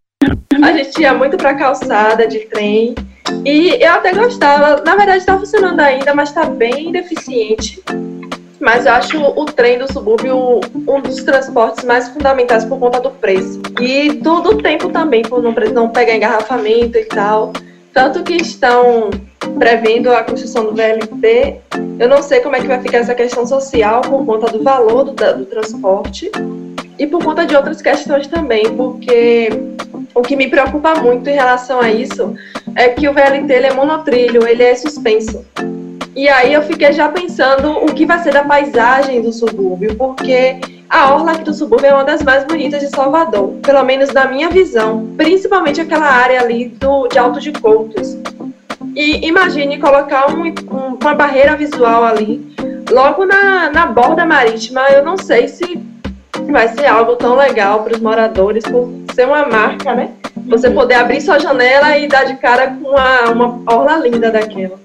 A 0.62 0.72
gente 0.72 0.98
ia 0.98 1.12
muito 1.12 1.36
pra 1.36 1.54
calçada 1.54 2.26
de 2.26 2.38
trem. 2.46 2.94
E 3.44 3.82
eu 3.82 3.92
até 3.92 4.12
gostava. 4.12 4.82
Na 4.84 4.96
verdade, 4.96 5.24
tá 5.24 5.38
funcionando 5.38 5.80
ainda, 5.80 6.14
mas 6.14 6.32
tá 6.32 6.44
bem 6.44 6.92
deficiente. 6.92 7.82
Mas 8.60 8.86
eu 8.86 8.92
acho 8.92 9.18
o 9.18 9.44
trem 9.44 9.78
do 9.78 9.92
subúrbio 9.92 10.60
um 10.88 11.00
dos 11.00 11.22
transportes 11.22 11.84
mais 11.84 12.08
fundamentais 12.08 12.64
por 12.64 12.78
conta 12.78 13.00
do 13.00 13.10
preço. 13.10 13.60
E 13.80 14.12
do, 14.12 14.40
do 14.40 14.62
tempo 14.62 14.88
também, 14.88 15.22
por 15.22 15.42
não, 15.42 15.52
não 15.72 15.88
pegar 15.90 16.14
engarrafamento 16.14 16.96
e 16.96 17.04
tal. 17.04 17.52
Tanto 17.92 18.22
que 18.22 18.34
estão 18.34 19.10
prevendo 19.58 20.12
a 20.12 20.24
construção 20.24 20.64
do 20.64 20.74
VLT. 20.74 21.60
Eu 21.98 22.08
não 22.08 22.22
sei 22.22 22.40
como 22.40 22.56
é 22.56 22.60
que 22.60 22.66
vai 22.66 22.80
ficar 22.80 22.98
essa 22.98 23.14
questão 23.14 23.46
social 23.46 24.00
por 24.00 24.24
conta 24.24 24.50
do 24.50 24.62
valor 24.62 25.04
do, 25.04 25.12
do 25.12 25.44
transporte 25.46 26.30
e 26.98 27.06
por 27.06 27.22
conta 27.22 27.44
de 27.44 27.54
outras 27.54 27.82
questões 27.82 28.26
também, 28.26 28.64
porque 28.76 29.48
o 30.14 30.22
que 30.22 30.36
me 30.36 30.48
preocupa 30.48 30.94
muito 30.94 31.28
em 31.28 31.34
relação 31.34 31.80
a 31.80 31.90
isso 31.90 32.34
é 32.76 32.88
que 32.88 33.08
o 33.08 33.12
VLT 33.12 33.52
ele 33.52 33.66
é 33.66 33.72
monotrilho, 33.72 34.46
ele 34.46 34.62
é 34.62 34.74
suspenso. 34.74 35.44
E 36.16 36.28
aí 36.28 36.52
eu 36.52 36.62
fiquei 36.62 36.92
já 36.92 37.08
pensando 37.08 37.70
o 37.70 37.86
que 37.86 38.06
vai 38.06 38.20
ser 38.20 38.32
da 38.32 38.44
paisagem 38.44 39.20
do 39.20 39.32
subúrbio, 39.32 39.96
porque 39.96 40.60
a 40.88 41.12
orla 41.12 41.32
aqui 41.32 41.42
do 41.42 41.52
subúrbio 41.52 41.88
é 41.88 41.94
uma 41.94 42.04
das 42.04 42.22
mais 42.22 42.44
bonitas 42.44 42.80
de 42.80 42.88
Salvador, 42.88 43.54
pelo 43.62 43.82
menos 43.82 44.12
na 44.12 44.26
minha 44.26 44.48
visão, 44.48 45.12
principalmente 45.16 45.80
aquela 45.80 46.06
área 46.06 46.40
ali 46.40 46.68
do, 46.68 47.08
de 47.08 47.18
Alto 47.18 47.40
de 47.40 47.50
Coutos. 47.52 48.16
E 48.94 49.26
imagine 49.26 49.78
colocar 49.80 50.30
um, 50.30 50.44
um, 50.44 50.98
uma 51.02 51.14
barreira 51.14 51.56
visual 51.56 52.04
ali, 52.04 52.54
logo 52.90 53.24
na, 53.24 53.70
na 53.70 53.86
borda 53.86 54.24
marítima, 54.24 54.82
eu 54.90 55.04
não 55.04 55.16
sei 55.16 55.48
se 55.48 55.82
vai 56.48 56.68
ser 56.68 56.86
algo 56.86 57.16
tão 57.16 57.34
legal 57.34 57.82
para 57.82 57.94
os 57.94 58.00
moradores, 58.00 58.62
por 58.62 58.88
ser 59.12 59.26
uma 59.26 59.46
marca, 59.46 59.94
né? 59.94 60.10
Você 60.46 60.70
poder 60.70 60.94
abrir 60.94 61.20
sua 61.20 61.38
janela 61.38 61.96
e 61.98 62.06
dar 62.06 62.24
de 62.24 62.36
cara 62.36 62.68
com 62.68 62.90
uma, 62.90 63.30
uma 63.30 63.62
orla 63.66 63.96
linda 63.96 64.30
daquela. 64.30 64.78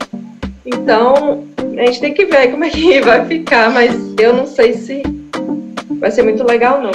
Então, 0.65 1.43
a 1.57 1.85
gente 1.85 1.99
tem 1.99 2.13
que 2.13 2.25
ver 2.25 2.51
como 2.51 2.63
é 2.63 2.69
que 2.69 2.99
vai 3.01 3.25
ficar, 3.25 3.69
mas 3.69 3.93
eu 4.19 4.33
não 4.33 4.45
sei 4.45 4.73
se 4.73 5.03
vai 5.99 6.11
ser 6.11 6.23
muito 6.23 6.43
legal, 6.43 6.81
não. 6.81 6.91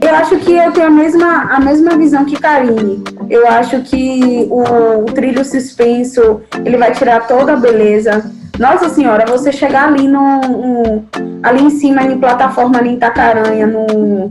Eu 0.00 0.14
acho 0.14 0.38
que 0.38 0.52
eu 0.52 0.72
tenho 0.72 0.86
a 0.86 0.90
mesma, 0.90 1.54
a 1.54 1.60
mesma 1.60 1.96
visão 1.96 2.24
que 2.24 2.40
Karine. 2.40 3.02
Eu 3.28 3.46
acho 3.46 3.80
que 3.82 4.46
o, 4.50 5.02
o 5.02 5.04
trilho 5.06 5.44
suspenso, 5.44 6.40
ele 6.64 6.76
vai 6.76 6.92
tirar 6.92 7.26
toda 7.26 7.52
a 7.52 7.56
beleza. 7.56 8.24
Nossa 8.58 8.88
senhora, 8.88 9.24
você 9.26 9.52
chegar 9.52 9.88
ali 9.88 10.08
no, 10.08 11.04
ali 11.42 11.62
em 11.62 11.70
cima, 11.70 12.02
em 12.02 12.18
plataforma 12.18 12.78
ali 12.78 12.90
em 12.90 12.94
Itacaranha, 12.94 13.66
no, 13.66 14.28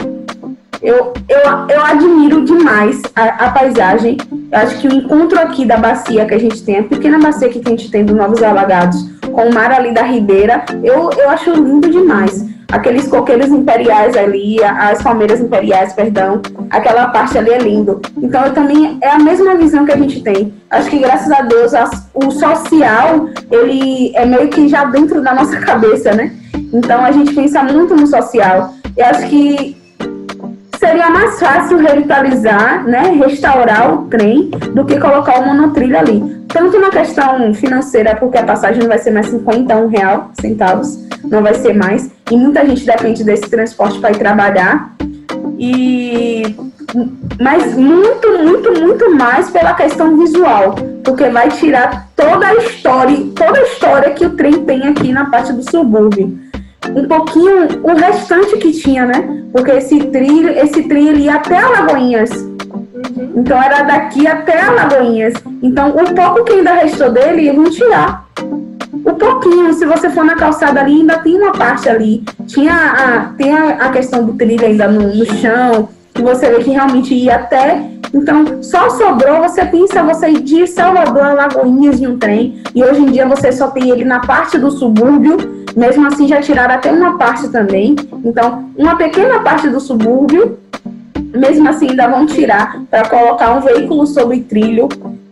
eu, 0.82 1.14
eu, 1.28 1.40
eu 1.70 1.86
admiro 1.86 2.44
demais 2.46 3.02
a, 3.16 3.46
a, 3.46 3.52
paisagem. 3.52 4.18
Eu 4.52 4.60
acho 4.60 4.80
que 4.80 4.88
o 4.88 4.94
encontro 4.94 5.40
aqui 5.40 5.66
da 5.66 5.78
bacia 5.78 6.26
que 6.26 6.34
a 6.34 6.40
gente 6.40 6.64
tem, 6.64 6.80
a 6.80 6.84
pequena 6.84 7.20
bacia 7.20 7.50
que 7.50 7.62
a 7.64 7.70
gente 7.70 7.92
tem 7.92 8.06
do 8.06 8.16
Novos 8.16 8.42
Alagados, 8.42 9.10
com 9.32 9.50
o 9.50 9.54
mar 9.54 9.72
ali 9.72 9.94
da 9.94 10.04
Ribeira, 10.04 10.64
eu, 10.84 11.10
eu 11.12 11.30
acho 11.30 11.52
lindo 11.52 11.90
demais. 11.90 12.48
Aqueles 12.72 13.08
coqueiros 13.08 13.48
imperiais 13.48 14.16
ali, 14.16 14.64
as 14.64 15.02
palmeiras 15.02 15.42
imperiais, 15.42 15.92
perdão, 15.94 16.40
aquela 16.70 17.08
parte 17.08 17.36
ali 17.36 17.50
é 17.50 17.58
lindo. 17.58 18.00
Então, 18.16 18.46
eu 18.46 18.54
também 18.54 19.00
é 19.02 19.10
a 19.10 19.18
mesma 19.18 19.56
visão 19.56 19.86
que 19.86 19.92
a 19.92 19.98
gente 19.98 20.22
tem. 20.22 20.54
Acho 20.70 20.90
que 20.90 21.00
graças 21.00 21.32
a 21.32 21.42
Deus 21.42 21.74
as, 21.74 22.08
o 22.14 22.30
social 22.30 23.28
ele 23.50 24.16
é 24.16 24.24
meio 24.24 24.50
que 24.50 24.68
já 24.68 24.86
dentro 24.86 25.20
da 25.22 25.34
nossa 25.34 25.58
cabeça, 25.66 26.14
né? 26.14 26.32
Então 26.72 27.04
a 27.04 27.12
gente 27.12 27.34
pensa 27.34 27.64
muito 27.64 27.96
no 27.96 28.06
social. 28.06 28.76
Eu 28.96 29.06
acho 29.06 29.28
que 29.28 29.79
seria 30.90 31.10
mais 31.12 31.40
fácil 31.40 31.78
revitalizar, 31.78 32.84
né, 32.84 33.12
restaurar 33.24 33.94
o 33.94 34.06
trem 34.06 34.50
do 34.74 34.84
que 34.84 35.00
colocar 35.00 35.40
o 35.40 35.46
monotrilho 35.46 36.00
ali. 36.00 36.40
Tanto 36.48 36.80
na 36.80 36.90
questão 36.90 37.54
financeira, 37.54 38.16
porque 38.16 38.40
a 38.40 38.44
passagem 38.44 38.82
não 38.82 38.88
vai 38.88 38.98
ser 38.98 39.12
mais 39.12 39.28
51 39.28 39.88
real, 39.88 40.32
centavos, 40.42 40.98
não 41.24 41.44
vai 41.44 41.54
ser 41.54 41.76
mais. 41.76 42.10
E 42.32 42.36
muita 42.36 42.66
gente 42.66 42.84
depende 42.84 43.24
desse 43.24 43.48
transporte 43.48 44.00
para 44.00 44.10
ir 44.10 44.18
trabalhar. 44.18 44.96
E 45.60 46.56
mas 47.40 47.76
muito, 47.76 48.28
muito, 48.44 48.82
muito 48.82 49.16
mais 49.16 49.52
pela 49.52 49.76
questão 49.76 50.18
visual, 50.18 50.74
porque 51.04 51.30
vai 51.30 51.50
tirar 51.50 52.08
toda 52.16 52.48
a 52.48 52.56
história, 52.56 53.16
toda 53.36 53.60
a 53.60 53.64
história 53.64 54.10
que 54.10 54.26
o 54.26 54.32
trem 54.32 54.66
tem 54.66 54.88
aqui 54.88 55.12
na 55.12 55.30
parte 55.30 55.54
do 55.54 55.62
subúrbio 55.70 56.49
um 56.96 57.08
pouquinho 57.08 57.68
o 57.84 57.94
restante 57.96 58.58
que 58.58 58.72
tinha, 58.72 59.06
né? 59.06 59.44
Porque 59.52 59.72
esse 59.72 60.00
trilho, 60.08 60.50
esse 60.50 60.84
trilho 60.84 61.18
ia 61.18 61.36
até 61.36 61.58
Alagoinhas. 61.58 62.32
Uhum. 62.32 63.34
Então 63.38 63.62
era 63.62 63.84
daqui 63.84 64.28
até 64.28 64.62
Alagoinhas. 64.62 65.34
Então 65.62 65.90
o 65.90 66.14
pouco 66.14 66.44
que 66.44 66.54
ainda 66.54 66.74
restou 66.74 67.12
dele 67.12 67.52
vão 67.52 67.70
tirar. 67.70 68.28
O 69.06 69.14
pouquinho, 69.14 69.74
se 69.74 69.86
você 69.86 70.10
for 70.10 70.26
na 70.26 70.36
calçada 70.36 70.82
ali, 70.82 70.94
ainda 70.94 71.18
tem 71.20 71.40
uma 71.40 71.52
parte 71.52 71.88
ali. 71.88 72.24
Tinha 72.48 72.74
a, 72.74 73.20
tem 73.38 73.54
a, 73.54 73.70
a 73.70 73.90
questão 73.90 74.26
do 74.26 74.34
trilho 74.34 74.66
ainda 74.66 74.88
no, 74.88 75.16
no 75.16 75.26
chão, 75.26 75.90
que 76.20 76.22
você 76.22 76.50
vê 76.50 76.64
que 76.64 76.72
realmente 76.72 77.14
ia 77.14 77.36
até. 77.36 77.82
Então, 78.14 78.62
só 78.62 78.90
sobrou, 78.90 79.42
você 79.42 79.66
pensa 79.66 80.04
você 80.04 80.30
ir 80.30 80.42
de 80.42 80.68
Salvador 80.68 81.24
a 81.24 81.34
Lagoinhas 81.34 82.00
de 82.00 82.08
um 82.08 82.18
trem, 82.18 82.62
e 82.76 82.84
hoje 82.84 83.02
em 83.02 83.06
dia 83.06 83.26
você 83.26 83.52
só 83.52 83.68
tem 83.68 83.90
ele 83.90 84.04
na 84.04 84.20
parte 84.20 84.58
do 84.58 84.70
subúrbio, 84.70 85.38
mesmo 85.76 86.08
assim 86.08 86.28
já 86.28 86.42
tiraram 86.42 86.76
até 86.76 86.92
uma 86.92 87.18
parte 87.18 87.48
também. 87.50 87.96
Então, 88.26 88.66
uma 88.76 88.96
pequena 88.96 89.40
parte 89.40 89.70
do 89.70 89.80
subúrbio, 89.80 90.58
mesmo 91.34 91.70
assim 91.70 91.92
ainda 91.92 92.08
vão 92.08 92.26
tirar 92.26 92.82
para 92.90 93.08
colocar 93.08 93.56
um 93.56 93.62
veículo 93.62 94.06
sobre 94.06 94.42
trilho, 94.42 94.90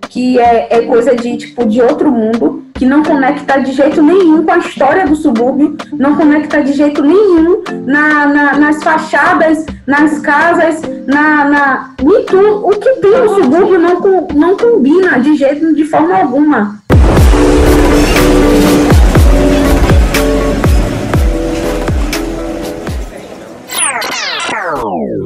que 0.07 0.39
é, 0.39 0.67
é 0.69 0.81
coisa 0.83 1.15
de 1.15 1.35
tipo 1.35 1.65
de 1.65 1.81
outro 1.81 2.11
mundo. 2.11 2.56
Que 2.77 2.85
não 2.85 3.01
conecta 3.01 3.59
de 3.59 3.71
jeito 3.71 4.03
nenhum 4.03 4.43
com 4.43 4.51
a 4.51 4.59
história 4.59 5.07
do 5.07 5.15
subúrbio, 5.15 5.75
não 5.93 6.15
conecta 6.15 6.63
de 6.63 6.73
jeito 6.73 7.01
nenhum 7.01 7.63
na, 7.85 8.27
na, 8.27 8.57
nas 8.59 8.83
fachadas, 8.83 9.65
nas 9.87 10.19
casas, 10.19 10.81
na, 11.07 11.45
na 11.45 11.95
tudo. 11.97 12.67
O 12.67 12.69
que 12.69 12.93
tem 12.97 13.19
no 13.19 13.29
subúrbio 13.29 13.79
não, 13.79 14.27
não 14.35 14.55
combina 14.55 15.19
de 15.19 15.35
jeito, 15.35 15.73
de 15.73 15.85
forma 15.85 16.15
alguma. 16.15 16.79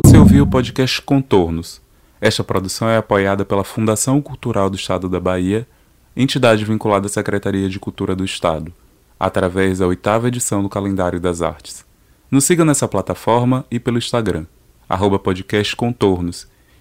Você 0.06 0.18
ouviu 0.18 0.44
o 0.46 0.48
podcast 0.48 1.02
Contornos. 1.02 1.82
Esta 2.22 2.44
produção 2.46 2.88
é 2.88 2.96
apoiada 2.96 3.44
pela 3.44 3.64
Fundação 3.66 4.22
Cultural 4.22 4.70
do 4.70 4.78
Estado 4.78 5.10
da 5.10 5.20
Bahia 5.20 5.68
entidade 6.16 6.66
vinculada 6.66 7.08
à 7.08 7.10
Secretaria 7.10 7.70
de 7.70 7.80
Cultura 7.80 8.16
do 8.16 8.26
Estado, 8.26 8.74
através 9.20 9.80
da 9.80 9.88
oitava 9.88 10.28
edição 10.28 10.62
do 10.62 10.70
Calendário 10.70 11.20
das 11.20 11.42
Artes. 11.42 11.86
Nos 12.30 12.46
siga 12.46 12.66
nessa 12.66 12.88
plataforma 12.88 13.66
e 13.70 13.80
pelo 13.80 13.98
Instagram, 13.98 14.46
arroba 14.88 15.20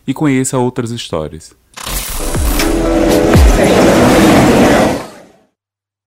e 0.07 0.15
conheça 0.15 0.59
outras 0.59 0.91
histórias. 0.91 1.55